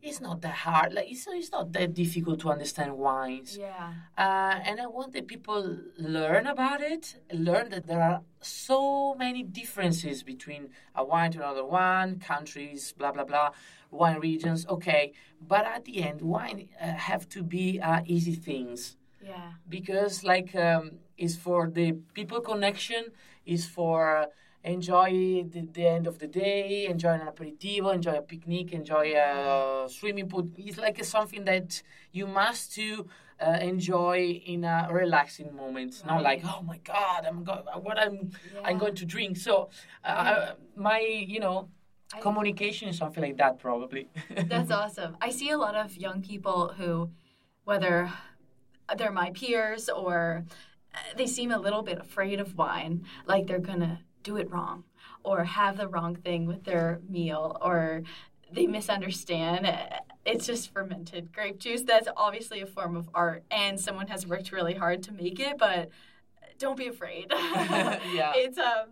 it's 0.01 0.21
not 0.21 0.41
that 0.41 0.53
hard. 0.53 0.93
Like 0.93 1.09
it's, 1.09 1.25
it's 1.27 1.51
not 1.51 1.73
that 1.73 1.93
difficult 1.95 2.39
to 2.41 2.51
understand 2.51 2.95
wines. 2.97 3.57
yeah. 3.57 3.91
Uh, 4.17 4.59
and 4.67 4.79
I 4.79 4.85
want 4.85 5.13
that 5.13 5.25
people 5.27 5.79
learn 5.97 6.45
about 6.45 6.81
it, 6.81 7.15
learn 7.33 7.69
that 7.69 7.87
there 7.87 8.01
are 8.03 8.21
so 8.39 9.15
many 9.15 9.41
differences 9.41 10.21
between 10.21 10.69
a 10.95 11.03
wine 11.03 11.31
to 11.31 11.39
another 11.39 11.65
one, 11.65 12.19
countries, 12.19 12.93
blah 12.97 13.11
blah 13.11 13.23
blah, 13.25 13.49
wine 13.95 14.19
regions. 14.19 14.65
Okay, 14.75 15.13
but 15.41 15.65
at 15.65 15.85
the 15.85 16.03
end, 16.03 16.21
wine 16.21 16.69
uh, 16.81 16.85
have 17.09 17.27
to 17.29 17.43
be 17.43 17.79
uh, 17.79 18.01
easy 18.05 18.35
things 18.35 18.97
Yeah. 19.21 19.51
because 19.69 20.23
like 20.23 20.51
um, 20.55 20.83
is 21.17 21.35
for 21.45 21.67
the 21.77 21.87
people 22.13 22.39
connection, 22.41 23.03
is 23.45 23.65
for 23.65 24.27
enjoy 24.63 25.43
the, 25.53 25.61
the 25.77 25.85
end 25.87 26.07
of 26.07 26.17
the 26.19 26.27
day, 26.27 26.87
enjoy 26.87 27.13
an 27.19 27.21
aperitivo, 27.33 27.93
enjoy 27.93 28.15
a 28.17 28.21
picnic, 28.21 28.73
enjoy 28.73 29.13
a 29.15 29.87
swimming 29.89 30.27
pool. 30.27 30.47
It's 30.57 30.77
like 30.77 31.03
something 31.03 31.45
that 31.45 31.81
you 32.11 32.25
must 32.27 32.73
to 32.75 33.05
uh, 33.39 33.57
enjoy 33.61 34.41
in 34.53 34.63
a 34.63 34.87
relaxing 34.91 35.55
moment, 35.55 36.01
not 36.05 36.23
like 36.23 36.41
oh 36.45 36.61
my 36.63 36.77
god, 36.93 37.25
I'm 37.27 37.43
go- 37.43 37.63
what 37.81 37.97
I'm 37.99 38.31
I'm 38.63 38.77
going 38.77 38.95
to 38.95 39.05
drink. 39.05 39.37
So 39.37 39.69
uh, 40.03 40.53
my 40.75 40.99
you 40.99 41.39
know 41.39 41.69
I- 42.13 42.19
communication 42.21 42.87
is 42.89 42.97
something 42.97 43.23
like 43.23 43.37
that 43.37 43.59
probably. 43.59 44.07
That's 44.47 44.71
awesome. 44.71 45.17
I 45.21 45.29
see 45.29 45.49
a 45.49 45.57
lot 45.57 45.75
of 45.75 45.95
young 45.97 46.21
people 46.21 46.73
who, 46.77 47.09
whether 47.63 48.11
they're 48.97 49.11
my 49.11 49.31
peers 49.31 49.89
or 49.89 50.45
uh, 50.93 50.97
they 51.17 51.25
seem 51.27 51.51
a 51.51 51.57
little 51.57 51.81
bit 51.81 51.99
afraid 51.99 52.39
of 52.39 52.55
wine, 52.57 53.03
like 53.25 53.47
they're 53.47 53.59
gonna 53.59 53.99
do 54.23 54.37
it 54.37 54.49
wrong 54.51 54.83
or 55.23 55.43
have 55.43 55.77
the 55.77 55.87
wrong 55.87 56.15
thing 56.15 56.45
with 56.45 56.63
their 56.63 56.99
meal 57.09 57.57
or 57.61 58.03
they 58.51 58.67
misunderstand. 58.67 59.65
Uh, 59.65 59.99
It's 60.25 60.45
just 60.47 60.71
fermented 60.73 61.31
grape 61.33 61.59
juice. 61.59 61.81
That's 61.83 62.07
obviously 62.15 62.61
a 62.61 62.65
form 62.65 62.95
of 62.95 63.09
art, 63.13 63.43
and 63.51 63.79
someone 63.79 64.07
has 64.07 64.25
worked 64.25 64.51
really 64.51 64.73
hard 64.73 65.03
to 65.03 65.11
make 65.11 65.39
it. 65.39 65.57
But 65.57 65.89
don't 66.57 66.77
be 66.77 66.87
afraid. 66.87 67.27
Yeah. 67.31 68.31
it's 68.35 68.57
um. 68.57 68.87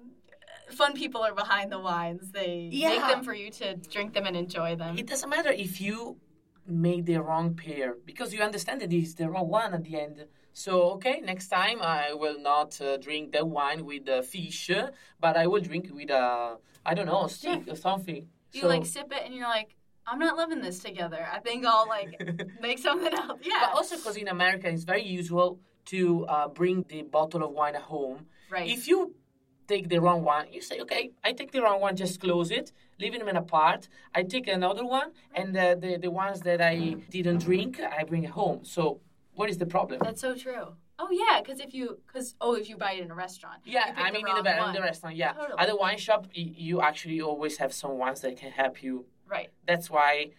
Fun 0.71 0.93
people 0.93 1.21
are 1.21 1.33
behind 1.33 1.71
the 1.71 1.79
wines. 1.79 2.31
They 2.31 2.69
make 2.71 3.01
them 3.01 3.23
for 3.23 3.33
you 3.33 3.51
to 3.51 3.75
drink 3.75 4.13
them 4.13 4.25
and 4.25 4.35
enjoy 4.35 4.75
them. 4.75 4.97
It 4.97 5.07
doesn't 5.07 5.29
matter 5.29 5.51
if 5.51 5.81
you 5.81 6.17
made 6.65 7.05
the 7.05 7.17
wrong 7.17 7.53
pair 7.55 7.95
because 8.05 8.33
you 8.33 8.41
understand 8.41 8.81
that 8.81 8.93
it's 8.93 9.13
the 9.15 9.29
wrong 9.29 9.49
one 9.49 9.73
at 9.73 9.83
the 9.83 9.99
end. 9.99 10.25
So 10.53 10.91
okay, 10.91 11.19
next 11.21 11.47
time 11.47 11.81
I 11.81 12.13
will 12.13 12.39
not 12.39 12.79
uh, 12.79 12.97
drink 12.97 13.31
the 13.33 13.45
wine 13.45 13.85
with 13.85 14.05
the 14.05 14.23
fish, 14.23 14.69
uh, 14.69 14.91
but 15.19 15.35
I 15.35 15.47
will 15.47 15.61
drink 15.61 15.89
with 15.91 16.09
a 16.09 16.57
I 16.85 16.93
don't 16.93 17.07
know 17.07 17.27
steak 17.27 17.67
or 17.67 17.75
something. 17.75 18.27
You 18.51 18.61
so, 18.61 18.67
like 18.67 18.85
sip 18.85 19.11
it 19.11 19.23
and 19.25 19.33
you're 19.33 19.47
like, 19.47 19.75
I'm 20.05 20.19
not 20.19 20.37
loving 20.37 20.61
this 20.61 20.79
together. 20.79 21.27
I 21.31 21.39
think 21.39 21.65
I'll 21.65 21.87
like 21.87 22.21
make 22.61 22.79
something 22.79 23.13
else. 23.13 23.39
Yeah. 23.43 23.59
but 23.61 23.73
also 23.73 23.97
because 23.97 24.15
in 24.17 24.27
America 24.27 24.69
it's 24.69 24.83
very 24.83 25.03
usual 25.03 25.59
to 25.85 26.25
uh, 26.25 26.47
bring 26.47 26.85
the 26.87 27.01
bottle 27.01 27.43
of 27.43 27.51
wine 27.51 27.75
at 27.75 27.81
home. 27.81 28.27
right. 28.49 28.69
If 28.69 28.87
you 28.87 29.15
take 29.67 29.89
the 29.89 29.99
wrong 29.99 30.23
one, 30.23 30.51
you 30.51 30.61
say, 30.61 30.79
okay, 30.81 31.11
I 31.23 31.33
take 31.33 31.51
the 31.51 31.61
wrong 31.61 31.79
one, 31.81 31.95
just 31.95 32.19
close 32.19 32.51
it, 32.51 32.71
leaving 32.99 33.25
them 33.25 33.35
apart. 33.35 33.87
I 34.13 34.23
take 34.23 34.47
another 34.47 34.85
one, 34.85 35.11
and 35.33 35.55
uh, 35.55 35.75
the 35.75 35.97
the 35.97 36.11
ones 36.11 36.41
that 36.41 36.61
I 36.61 36.95
didn't 37.09 37.39
drink, 37.39 37.79
I 37.79 38.03
bring 38.03 38.23
home. 38.25 38.59
So 38.63 38.99
what 39.35 39.49
is 39.49 39.57
the 39.57 39.65
problem? 39.65 39.99
That's 40.03 40.21
so 40.21 40.35
true. 40.35 40.75
Oh 40.99 41.09
yeah, 41.11 41.41
because 41.41 41.59
if 41.59 41.73
you, 41.73 41.99
because 42.05 42.35
oh, 42.39 42.53
if 42.53 42.69
you 42.69 42.77
buy 42.77 42.93
it 42.93 43.03
in 43.03 43.11
a 43.11 43.15
restaurant. 43.15 43.61
Yeah, 43.65 43.93
I 43.97 44.11
the 44.11 44.13
mean 44.13 44.27
in 44.27 44.43
the, 44.43 44.67
in 44.67 44.73
the 44.73 44.81
restaurant. 44.81 45.15
Yeah, 45.15 45.33
Totally. 45.33 45.59
at 45.59 45.67
the 45.67 45.75
wine 45.75 45.97
shop, 45.97 46.27
you 46.33 46.81
actually 46.81 47.19
always 47.21 47.57
have 47.57 47.73
some 47.73 47.97
ones 47.97 48.21
that 48.21 48.37
can 48.37 48.51
help 48.51 48.83
you. 48.83 49.05
Right. 49.27 49.49
That's 49.67 49.89
why 49.89 50.31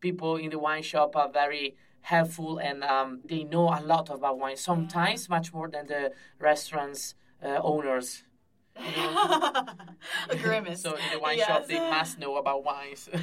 people 0.00 0.36
in 0.36 0.50
the 0.50 0.58
wine 0.58 0.82
shop 0.82 1.14
are 1.16 1.30
very 1.30 1.76
helpful 2.00 2.58
and 2.58 2.82
um, 2.84 3.20
they 3.24 3.44
know 3.44 3.68
a 3.68 3.80
lot 3.82 4.08
about 4.08 4.38
wine. 4.38 4.56
Sometimes 4.56 5.28
much 5.28 5.52
more 5.52 5.68
than 5.68 5.86
the 5.88 6.12
restaurants 6.38 7.14
uh, 7.42 7.58
owners. 7.62 8.24
A 8.78 10.36
grimace. 10.42 10.82
So 10.82 10.94
in 10.94 11.02
the 11.12 11.18
wine 11.18 11.38
shop, 11.38 11.66
they 11.66 11.78
must 11.78 12.18
know 12.18 12.36
about 12.36 12.64
wines. 12.64 13.08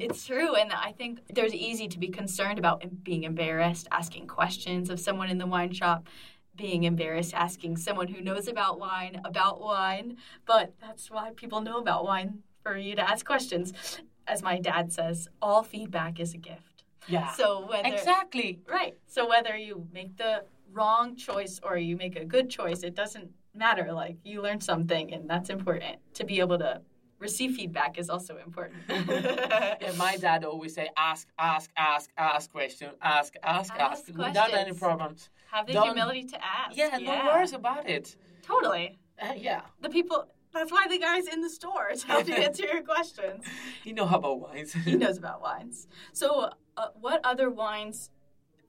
It's 0.00 0.26
true, 0.26 0.54
and 0.54 0.72
I 0.72 0.92
think 0.92 1.20
there's 1.34 1.54
easy 1.54 1.88
to 1.88 1.98
be 1.98 2.08
concerned 2.08 2.58
about 2.58 2.82
being 3.02 3.24
embarrassed, 3.24 3.88
asking 3.90 4.26
questions 4.26 4.90
of 4.90 5.00
someone 5.00 5.28
in 5.28 5.38
the 5.38 5.46
wine 5.46 5.72
shop, 5.72 6.08
being 6.56 6.84
embarrassed 6.84 7.34
asking 7.34 7.76
someone 7.76 8.08
who 8.08 8.20
knows 8.20 8.48
about 8.48 8.78
wine 8.80 9.20
about 9.24 9.60
wine. 9.60 10.16
But 10.46 10.74
that's 10.80 11.10
why 11.10 11.30
people 11.36 11.60
know 11.60 11.78
about 11.78 12.04
wine 12.04 12.42
for 12.62 12.76
you 12.76 12.96
to 12.96 13.08
ask 13.08 13.24
questions. 13.24 13.72
As 14.26 14.42
my 14.42 14.58
dad 14.58 14.92
says, 14.92 15.28
all 15.40 15.62
feedback 15.62 16.20
is 16.20 16.34
a 16.34 16.38
gift. 16.38 16.84
Yeah. 17.06 17.32
So 17.32 17.66
whether 17.66 17.88
exactly. 17.88 18.60
right, 18.68 18.94
so 19.06 19.26
whether 19.26 19.56
you 19.56 19.86
make 19.92 20.16
the 20.18 20.44
wrong 20.72 21.16
choice 21.16 21.60
or 21.62 21.78
you 21.78 21.96
make 21.96 22.16
a 22.16 22.24
good 22.24 22.50
choice, 22.50 22.82
it 22.82 22.94
doesn't 22.94 23.30
matter. 23.58 23.92
Like 23.92 24.16
you 24.24 24.40
learn 24.42 24.60
something, 24.60 25.12
and 25.12 25.28
that's 25.28 25.50
important. 25.50 25.96
To 26.14 26.24
be 26.24 26.40
able 26.40 26.58
to 26.58 26.80
receive 27.18 27.56
feedback 27.56 27.98
is 27.98 28.08
also 28.10 28.38
important. 28.38 28.80
Yeah, 29.80 29.92
my 29.96 30.16
dad 30.16 30.44
always 30.44 30.74
say, 30.74 30.88
ask, 30.96 31.28
ask, 31.38 31.70
ask, 31.76 32.10
ask 32.16 32.50
question, 32.50 32.90
ask, 33.02 33.34
ask, 33.42 33.72
ask, 33.74 34.08
Ask 34.08 34.18
without 34.18 34.52
any 34.54 34.72
problems. 34.72 35.28
Have 35.50 35.66
the 35.66 35.72
Don't- 35.72 35.86
humility 35.88 36.24
to 36.24 36.38
ask. 36.44 36.76
Yeah, 36.76 36.98
no 36.98 37.26
worries 37.26 37.52
about 37.52 37.88
it. 37.88 38.16
Totally. 38.42 38.98
Uh, 39.20 39.32
yeah, 39.36 39.62
The 39.80 39.88
people. 39.90 40.26
That's 40.54 40.72
why 40.72 40.86
the 40.88 40.98
guys 40.98 41.26
in 41.26 41.40
the 41.42 41.50
stores 41.50 42.02
help 42.04 42.26
you 42.26 42.34
answer 42.48 42.64
your 42.64 42.82
questions. 42.82 43.44
you 43.84 43.92
know 43.92 44.08
about 44.08 44.40
wines. 44.40 44.72
He 44.72 44.94
knows 44.96 45.18
about 45.18 45.42
wines. 45.42 45.86
So, 46.12 46.50
uh, 46.76 46.88
what 46.98 47.20
other 47.24 47.50
wines 47.50 48.10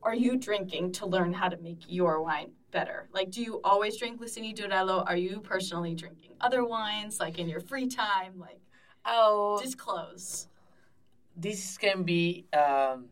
are 0.04 0.13
you 0.13 0.36
drinking 0.38 0.91
to 0.93 1.06
learn 1.06 1.32
how 1.34 1.47
to 1.49 1.58
make 1.58 1.82
your 1.88 2.21
wine 2.21 2.52
better? 2.71 3.10
Like, 3.13 3.32
do 3.32 3.41
you 3.41 3.60
always 3.63 3.97
drink 3.97 4.21
Lessini 4.21 4.55
Durello? 4.55 5.03
Are 5.08 5.17
you 5.17 5.39
personally 5.41 5.95
drinking 5.95 6.32
other 6.41 6.63
wines, 6.65 7.19
like 7.19 7.39
in 7.39 7.47
your 7.49 7.60
free 7.60 7.88
time? 7.88 8.34
Like, 8.38 8.62
oh, 9.05 9.60
disclose. 9.62 10.47
this 11.36 11.77
can 11.77 12.03
be 12.03 12.45
um, 12.53 13.05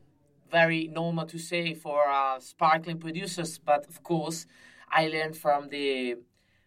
very 0.52 0.88
normal 0.88 1.26
to 1.28 1.38
say 1.38 1.74
for 1.74 2.08
uh, 2.08 2.40
sparkling 2.40 3.00
producers, 3.00 3.58
but 3.58 3.86
of 3.88 4.04
course, 4.04 4.46
I 4.90 5.08
learned 5.08 5.36
from 5.38 5.70
the 5.70 6.18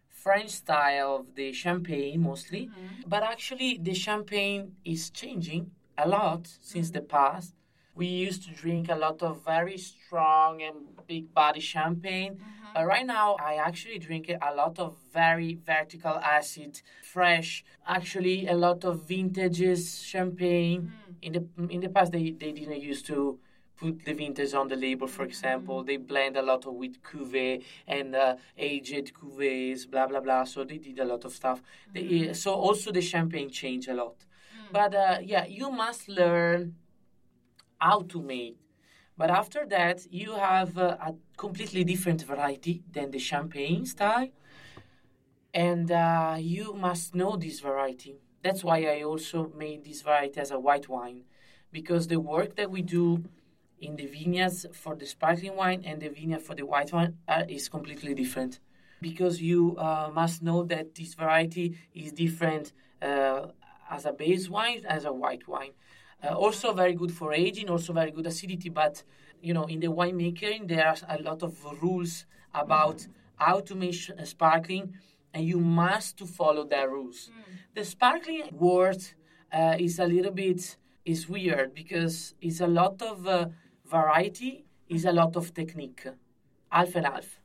French 0.09 0.51
style 0.51 1.17
of 1.17 1.35
the 1.35 1.53
champagne 1.53 2.21
mostly. 2.21 2.71
But 3.07 3.23
actually, 3.23 3.79
the 3.81 3.95
champagne 3.95 4.77
is 4.85 5.11
changing 5.11 5.71
a 5.97 6.07
lot 6.09 6.47
since 6.61 6.91
the 6.91 7.01
past. 7.01 7.55
We 8.01 8.07
used 8.07 8.43
to 8.49 8.53
drink 8.63 8.89
a 8.89 8.99
lot 9.07 9.19
of 9.23 9.45
very 9.45 9.77
strong 9.77 10.63
and 10.63 10.77
big 11.07 11.35
body 11.35 11.61
champagne. 11.61 12.33
Mm-hmm. 12.37 12.73
But 12.75 12.87
right 12.87 13.05
now, 13.05 13.37
I 13.51 13.53
actually 13.69 13.99
drink 13.99 14.25
a 14.31 14.55
lot 14.55 14.79
of 14.79 14.97
very 15.13 15.59
vertical 15.73 16.17
acid, 16.39 16.81
fresh. 17.03 17.63
Actually, 17.87 18.39
a 18.55 18.57
lot 18.67 18.81
of 18.85 18.95
vintages 19.07 19.81
champagne. 20.13 20.81
Mm-hmm. 20.81 21.27
In 21.27 21.33
the 21.37 21.43
in 21.75 21.81
the 21.85 21.91
past, 21.91 22.11
they, 22.13 22.31
they 22.43 22.53
didn't 22.53 22.81
used 22.81 23.05
to 23.13 23.39
put 23.77 23.95
the 24.07 24.15
vintage 24.15 24.55
on 24.55 24.69
the 24.69 24.77
label. 24.77 25.07
For 25.07 25.25
mm-hmm. 25.25 25.31
example, 25.31 25.85
they 25.85 25.99
blend 25.99 26.39
a 26.39 26.45
lot 26.51 26.63
of 26.69 26.73
with 26.83 27.03
cuvee 27.03 27.63
and 27.87 28.09
uh, 28.15 28.37
aged 28.57 29.13
cuvées, 29.19 29.79
blah 29.91 30.07
blah 30.07 30.21
blah. 30.21 30.45
So 30.45 30.65
they 30.65 30.79
did 30.79 30.99
a 31.01 31.05
lot 31.05 31.23
of 31.27 31.33
stuff. 31.41 31.59
They, 31.93 32.33
so 32.33 32.55
also 32.55 32.93
the 32.93 33.03
champagne 33.03 33.51
changed 33.51 33.89
a 33.91 33.95
lot. 34.03 34.17
Mm. 34.17 34.73
But 34.73 34.93
uh, 34.95 35.19
yeah, 35.33 35.45
you 35.45 35.71
must 35.71 36.09
learn 36.09 36.77
how 37.81 38.03
to 38.03 38.23
make. 38.23 38.57
But 39.17 39.31
after 39.31 39.67
that, 39.67 40.07
you 40.11 40.33
have 40.33 40.79
uh, 40.79 40.97
a 41.01 41.15
completely 41.37 41.85
different 41.85 42.23
variety 42.23 42.83
than 42.91 43.11
the 43.11 43.19
champagne 43.19 43.85
style, 43.85 44.29
and 45.53 45.91
uh, 45.91 46.37
you 46.39 46.73
must 46.73 47.15
know 47.15 47.37
this 47.37 47.61
variety. 47.61 48.15
That's 48.43 48.65
why 48.65 48.85
I 48.85 49.03
also 49.03 49.53
made 49.57 49.85
this 49.85 50.01
variety 50.01 50.41
as 50.41 50.51
a 50.51 50.59
white 50.59 50.89
wine, 50.89 51.25
because 51.71 52.07
the 52.07 52.21
work 52.21 52.57
that 52.57 52.71
we 52.71 52.83
do 52.83 53.25
in 53.81 53.97
the 53.97 54.07
vineyards 54.07 54.67
for 54.73 54.95
the 54.95 55.07
sparkling 55.07 55.57
wine 55.57 55.83
and 55.85 56.01
the 56.01 56.09
vineyard 56.09 56.43
for 56.43 56.55
the 56.55 56.65
white 56.65 56.93
wine 56.93 57.17
is 57.49 57.69
completely 57.69 58.15
different. 58.15 58.61
Because 59.03 59.41
you 59.41 59.77
uh, 59.79 60.11
must 60.15 60.43
know 60.43 60.63
that 60.65 60.95
this 60.95 61.15
variety 61.15 61.77
is 61.95 62.13
different 62.13 62.73
uh, 63.03 63.47
as 63.91 64.05
a 64.05 64.13
base 64.13 64.49
wine 64.51 64.83
as 64.87 65.05
a 65.05 65.13
white 65.13 65.49
wine. 65.49 65.73
Uh, 66.23 66.35
also 66.35 66.73
very 66.73 66.95
good 66.95 67.13
for 67.13 67.33
aging, 67.33 67.71
also 67.71 67.93
very 67.93 68.11
good 68.11 68.27
acidity. 68.27 68.69
But 68.69 69.03
you 69.43 69.55
know, 69.55 69.65
in 69.65 69.81
the 69.81 69.89
winemaking, 69.89 70.69
there 70.69 70.87
are 70.87 70.97
a 71.09 71.23
lot 71.23 71.43
of 71.43 71.53
rules 71.83 72.27
about 72.55 73.07
how 73.37 73.61
to 73.61 73.75
make 73.75 74.11
uh, 74.11 74.25
sparkling, 74.25 74.95
and 75.33 75.45
you 75.45 75.59
must 75.59 76.19
to 76.19 76.27
follow 76.27 76.65
their 76.65 76.91
rules. 76.91 77.31
The 77.75 77.85
sparkling 77.85 78.49
word 78.53 79.03
uh, 79.53 79.77
is 79.79 79.99
a 79.99 80.05
little 80.05 80.33
bit 80.33 80.77
is 81.05 81.29
weird 81.29 81.75
because 81.75 82.35
it's 82.43 82.61
a 82.61 82.67
lot 82.67 83.01
of 83.01 83.27
uh, 83.27 83.47
variety, 83.87 84.65
is 84.89 85.07
a 85.07 85.13
lot 85.13 85.37
of 85.37 85.55
technique, 85.55 86.07
half 86.71 86.95
and 86.95 87.07
half 87.07 87.41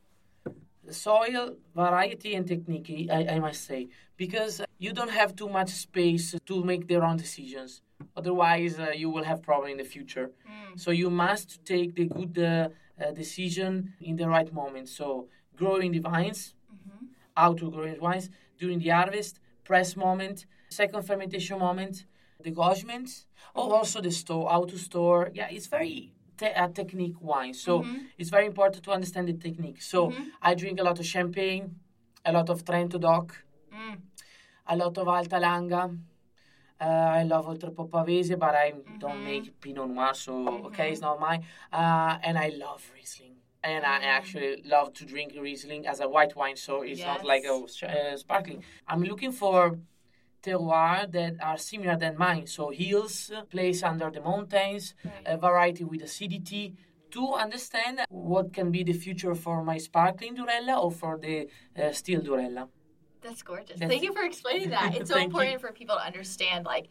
soil 0.92 1.56
variety 1.76 2.36
and 2.36 2.48
technique 2.48 3.08
I, 3.12 3.36
I 3.36 3.40
must 3.40 3.66
say 3.66 3.88
because 4.18 4.62
you 4.78 4.94
don't 4.94 5.10
have 5.10 5.36
too 5.36 5.50
much 5.50 5.70
space 5.70 6.36
to 6.46 6.64
make 6.64 6.88
the 6.88 6.98
wrong 6.98 7.18
decisions 7.18 7.82
otherwise 8.16 8.80
uh, 8.80 8.92
you 8.96 9.10
will 9.10 9.24
have 9.24 9.42
problem 9.42 9.72
in 9.72 9.78
the 9.78 9.84
future. 9.84 10.32
Mm. 10.50 10.80
So 10.80 10.92
you 10.92 11.10
must 11.10 11.64
take 11.66 11.96
the 11.96 12.06
good 12.06 12.38
uh, 12.38 12.70
uh, 13.02 13.12
decision 13.12 13.94
in 14.02 14.16
the 14.16 14.28
right 14.28 14.52
moment. 14.54 14.90
So 14.90 15.28
growing 15.56 15.92
the 15.92 16.00
vines. 16.00 16.54
How 17.36 17.54
to 17.54 17.70
grow 17.70 17.86
the 17.92 18.00
vines. 18.00 18.30
During 18.58 18.80
the 18.80 18.90
harvest 18.90 19.40
press 19.66 19.98
moment. 19.98 20.46
Second 20.70 21.04
fermentation 21.06 21.60
moment 21.60 22.06
the 22.42 22.52
degorgement 22.52 23.26
oh 23.56 23.64
mm-hmm. 23.64 23.74
also 23.74 24.02
the 24.02 24.12
store 24.12 24.50
how 24.50 24.64
to 24.64 24.78
store. 24.78 25.32
Yeah 25.34 25.48
it's 25.50 25.68
very 25.68 26.14
te- 26.38 26.56
a 26.56 26.70
technique 26.70 27.16
wine 27.22 27.54
so 27.54 27.80
mm-hmm. 27.80 27.98
it's 28.18 28.30
very 28.30 28.46
important 28.46 28.84
to 28.84 28.92
understand 28.92 29.28
the 29.28 29.34
technique. 29.34 29.82
So 29.82 30.10
mm-hmm. 30.10 30.24
i 30.42 30.54
drink 30.56 30.80
a 30.80 30.84
lot 30.84 31.00
of 31.00 31.06
champagne 31.06 31.76
a 32.26 32.32
lot 32.32 32.50
of 32.50 32.64
trento 32.66 33.00
doc 33.00 33.44
mm. 33.74 33.98
a 34.68 34.76
lot 34.76 34.98
of 34.98 35.08
alta 35.08 35.38
langa 35.38 35.98
uh, 36.80 36.84
I 36.84 37.24
love 37.24 37.48
Oltrepò 37.48 37.90
Pavese, 37.90 38.38
but 38.38 38.54
I 38.56 38.74
don't 39.00 39.24
make 39.24 39.60
Pinot 39.62 39.90
Noir, 39.90 40.14
so 40.14 40.66
okay, 40.66 40.92
it's 40.92 41.02
not 41.02 41.20
mine. 41.20 41.44
Uh, 41.72 42.18
and 42.22 42.38
I 42.38 42.50
love 42.50 42.84
Riesling, 42.94 43.36
and 43.64 43.86
I 43.86 44.04
actually 44.04 44.62
love 44.66 44.94
to 44.94 45.06
drink 45.06 45.34
Riesling 45.40 45.88
as 45.88 46.00
a 46.02 46.10
white 46.10 46.36
wine, 46.36 46.56
so 46.58 46.82
it's 46.82 47.02
not 47.02 47.24
like 47.24 47.44
a 47.46 47.54
uh, 47.54 48.18
sparkling. 48.18 48.64
I'm 48.88 49.04
looking 49.04 49.32
for 49.32 49.80
terroir 50.44 51.12
that 51.12 51.36
are 51.42 51.58
similar 51.58 51.98
than 51.98 52.18
mine, 52.18 52.46
so 52.48 52.70
hills, 52.70 53.32
place 53.50 53.82
under 53.82 54.12
the 54.12 54.22
mountains, 54.22 54.94
a 55.26 55.38
variety 55.38 55.84
with 55.84 56.02
acidity. 56.02 56.76
To 57.12 57.34
understand 57.36 58.02
what 58.10 58.52
can 58.52 58.72
be 58.72 58.84
the 58.84 58.92
future 58.92 59.36
for 59.36 59.64
my 59.64 59.78
sparkling 59.78 60.36
Durella 60.36 60.84
or 60.84 60.92
for 60.92 61.18
the 61.18 61.48
uh, 61.82 61.94
still 61.94 62.20
Durella. 62.20 62.68
That's 63.26 63.42
gorgeous. 63.42 63.80
That's- 63.80 63.90
Thank 63.90 64.04
you 64.04 64.14
for 64.14 64.24
explaining 64.24 64.70
that. 64.70 64.96
It's 64.98 65.10
so 65.10 65.16
Thank 65.16 65.34
you. 65.34 65.40
important 65.40 65.62
for 65.62 65.72
people 65.72 65.96
to 65.96 66.02
understand, 66.06 66.66
like, 66.66 66.88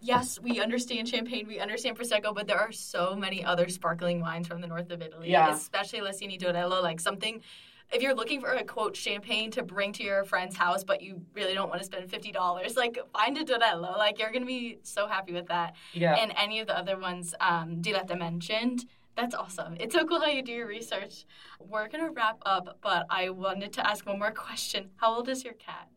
yes, 0.00 0.38
we 0.40 0.60
understand 0.60 1.08
champagne, 1.08 1.46
we 1.48 1.58
understand 1.58 1.98
prosecco, 1.98 2.34
but 2.34 2.46
there 2.46 2.58
are 2.58 2.72
so 2.72 3.16
many 3.16 3.44
other 3.44 3.68
sparkling 3.68 4.20
wines 4.20 4.46
from 4.46 4.60
the 4.60 4.66
north 4.66 4.90
of 4.90 5.02
Italy, 5.02 5.30
Yeah. 5.30 5.52
especially 5.52 6.00
Lessini 6.00 6.38
Durello, 6.38 6.82
like 6.82 7.00
something. 7.00 7.42
If 7.90 8.02
you're 8.02 8.14
looking 8.14 8.40
for 8.42 8.52
a 8.52 8.62
quote 8.64 8.94
champagne 8.94 9.50
to 9.52 9.62
bring 9.62 9.94
to 9.94 10.02
your 10.04 10.22
friend's 10.24 10.54
house, 10.54 10.84
but 10.84 11.00
you 11.00 11.22
really 11.32 11.54
don't 11.54 11.70
want 11.70 11.80
to 11.80 11.86
spend 11.86 12.10
fifty 12.10 12.30
dollars, 12.30 12.76
like 12.76 12.98
find 13.14 13.38
a 13.38 13.44
Durello. 13.44 13.96
Like 13.96 14.18
you're 14.18 14.30
gonna 14.30 14.44
be 14.44 14.78
so 14.82 15.06
happy 15.06 15.32
with 15.32 15.46
that. 15.46 15.74
Yeah. 15.94 16.14
And 16.16 16.34
any 16.36 16.60
of 16.60 16.66
the 16.66 16.76
other 16.76 16.98
ones 16.98 17.34
um, 17.40 17.80
Diletta 17.80 18.16
mentioned, 18.18 18.84
that's 19.18 19.34
awesome. 19.34 19.74
It's 19.80 19.94
so 19.96 20.04
cool 20.06 20.20
how 20.20 20.28
you 20.38 20.42
do 20.42 20.52
your 20.52 20.68
research. 20.68 21.26
We're 21.58 21.88
gonna 21.88 22.10
wrap 22.12 22.38
up, 22.54 22.78
but 22.80 23.02
I 23.10 23.30
wanted 23.30 23.72
to 23.78 23.82
ask 23.90 24.06
one 24.06 24.18
more 24.20 24.30
question. 24.30 24.90
How 24.96 25.08
old 25.16 25.28
is 25.28 25.40
your 25.44 25.54
cat? 25.68 25.88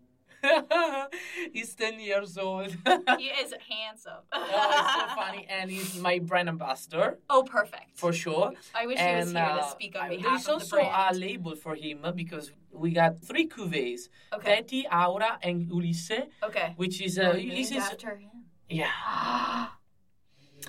he's 1.54 1.76
10 1.76 2.00
years 2.00 2.36
old. 2.36 2.72
He 3.20 3.28
is 3.44 3.54
handsome. 3.70 4.24
oh, 4.34 4.74
it's 4.80 4.94
so 4.96 5.16
funny. 5.22 5.46
And 5.48 5.70
he's 5.70 6.00
my 6.00 6.18
brand 6.18 6.50
ambassador, 6.50 7.20
Oh, 7.30 7.44
perfect. 7.44 7.92
for 8.04 8.12
sure. 8.12 8.54
I 8.74 8.88
wish 8.88 8.98
he 9.00 9.16
was 9.18 9.32
here 9.32 9.40
uh, 9.40 9.58
to 9.66 9.70
speak 9.70 9.96
on 9.96 10.10
behalf 10.10 10.24
There's 10.24 10.48
of 10.64 10.68
the 10.70 10.76
also 10.78 10.92
a 11.10 11.14
label 11.14 11.56
for 11.56 11.76
him 11.76 12.00
because 12.16 12.52
we 12.74 12.90
got 12.92 13.22
three 13.24 13.48
cuvées 13.48 14.10
Okay. 14.34 14.50
Betty, 14.56 14.88
Aura, 14.92 15.38
and 15.44 15.70
Ulisse, 15.70 16.28
Okay. 16.42 16.74
which 16.76 17.00
is. 17.02 17.20
Uh, 17.20 17.34
Ulysses. 17.38 17.78
after 17.78 18.16
him. 18.16 18.32
Yeah. 18.68 19.68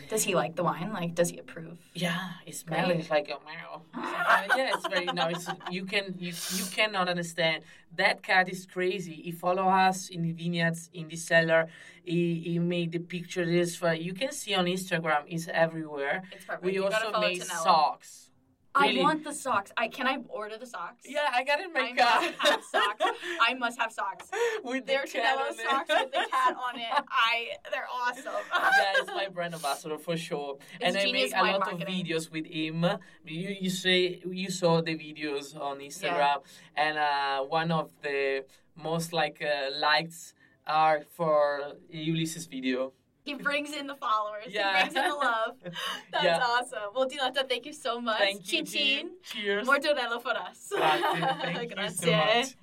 Does 0.08 0.22
he 0.24 0.34
like 0.34 0.56
the 0.56 0.64
wine? 0.64 0.92
Like, 0.92 1.14
does 1.14 1.30
he 1.30 1.38
approve? 1.38 1.78
Yeah, 1.94 2.18
smelling 2.50 2.98
Great. 2.98 3.10
like 3.10 3.28
a 3.28 3.38
meow. 3.44 3.82
Uh, 3.94 4.42
yeah, 4.56 4.70
it's 4.74 4.86
very 4.88 5.06
nice. 5.06 5.48
You 5.70 5.84
can 5.84 6.14
you, 6.18 6.32
you 6.54 6.64
cannot 6.72 7.08
understand. 7.08 7.64
That 7.96 8.22
cat 8.22 8.48
is 8.48 8.66
crazy. 8.66 9.14
He 9.14 9.32
follow 9.32 9.68
us 9.68 10.08
in 10.08 10.22
the 10.22 10.32
vineyards, 10.32 10.90
in 10.94 11.08
the 11.08 11.16
cellar. 11.16 11.68
He, 12.04 12.40
he 12.44 12.58
made 12.58 12.92
the 12.92 12.98
pictures. 12.98 13.76
For, 13.76 13.92
you 13.92 14.14
can 14.14 14.32
see 14.32 14.54
on 14.54 14.64
Instagram. 14.66 15.24
It's 15.26 15.48
everywhere. 15.48 16.22
It's 16.32 16.44
perfect. 16.44 16.64
We 16.64 16.74
You 16.74 16.84
also 16.86 17.20
made 17.20 17.42
socks. 17.42 18.30
Really? 18.80 19.00
I 19.00 19.02
want 19.02 19.22
the 19.24 19.34
socks. 19.34 19.70
I 19.76 19.88
can 19.88 20.06
I 20.06 20.16
order 20.28 20.56
the 20.56 20.66
socks? 20.66 21.02
Yeah, 21.06 21.28
I 21.32 21.44
got 21.44 21.60
it 21.60 21.66
in 21.66 21.72
my 21.74 21.92
I 21.92 21.94
car. 21.94 22.20
must 22.22 22.34
have 22.42 22.62
socks. 22.74 23.04
I 23.48 23.54
must 23.54 23.78
have 23.78 23.92
socks. 23.92 24.30
with 24.64 24.86
They're 24.86 25.04
the 25.04 25.18
on 25.20 25.52
it. 25.52 25.60
socks 25.68 25.88
with 25.88 26.10
the 26.12 26.26
cat 26.30 26.56
on 26.68 26.80
it. 26.80 26.86
I 27.10 27.48
they're 27.70 27.86
awesome. 27.92 28.24
yeah, 28.52 28.92
it's 28.96 29.08
my 29.08 29.28
brand 29.34 29.54
ambassador 29.54 29.98
for 29.98 30.16
sure. 30.16 30.56
and 30.80 30.96
I 30.96 31.04
make 31.12 31.32
a 31.34 31.42
lot 31.42 31.60
marketing. 31.60 31.82
of 31.82 31.88
videos 32.06 32.30
with 32.32 32.46
him. 32.46 32.86
You 33.26 33.56
you 33.60 33.70
say 33.70 34.22
you 34.26 34.50
saw 34.50 34.80
the 34.80 34.94
videos 34.96 35.54
on 35.60 35.78
Instagram, 35.80 36.38
and 36.74 36.96
uh, 36.98 37.42
one 37.42 37.70
of 37.72 37.90
the 38.02 38.44
most 38.74 39.12
like 39.12 39.42
uh, 39.42 39.70
likes 39.78 40.32
are 40.66 41.02
for 41.16 41.74
Ulysses 41.90 42.46
video. 42.46 42.92
He 43.24 43.34
brings 43.34 43.72
in 43.74 43.86
the 43.86 43.94
followers. 43.94 44.46
Yeah. 44.48 44.84
He 44.84 44.90
brings 44.90 44.96
in 44.96 45.08
the 45.10 45.14
love. 45.14 45.56
That's 46.12 46.24
Yeah. 46.24 46.40
awesome. 46.42 46.78
Well, 46.94 47.08
Diletta, 47.08 47.48
thank 47.48 47.66
you 47.66 47.72
so 47.72 48.00
much. 48.00 48.18
Thank 48.18 48.40
you. 48.52 48.64
Chin 48.64 48.66
chin. 48.66 48.82
Jean. 48.82 49.10
Cheers. 49.42 49.68
Mortadella 49.68 50.20
for 50.20 50.36
us. 50.36 50.72
Grazie. 50.74 51.20
Thank 51.54 51.74
you 51.78 51.88
so 51.90 52.10
much. 52.10 52.56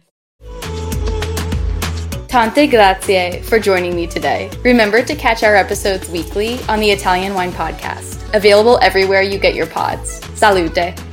Tante 2.27 2.67
grazie 2.67 3.41
for 3.41 3.57
joining 3.59 3.95
me 3.95 4.05
today. 4.05 4.51
Remember 4.63 5.01
to 5.01 5.15
catch 5.15 5.41
our 5.43 5.55
episodes 5.55 6.07
weekly 6.09 6.59
on 6.69 6.79
the 6.79 6.91
Italian 6.91 7.33
Wine 7.33 7.51
Podcast, 7.51 8.31
available 8.35 8.77
everywhere 8.83 9.23
you 9.23 9.39
get 9.39 9.55
your 9.55 9.65
pods. 9.65 10.21
Salute! 10.37 11.08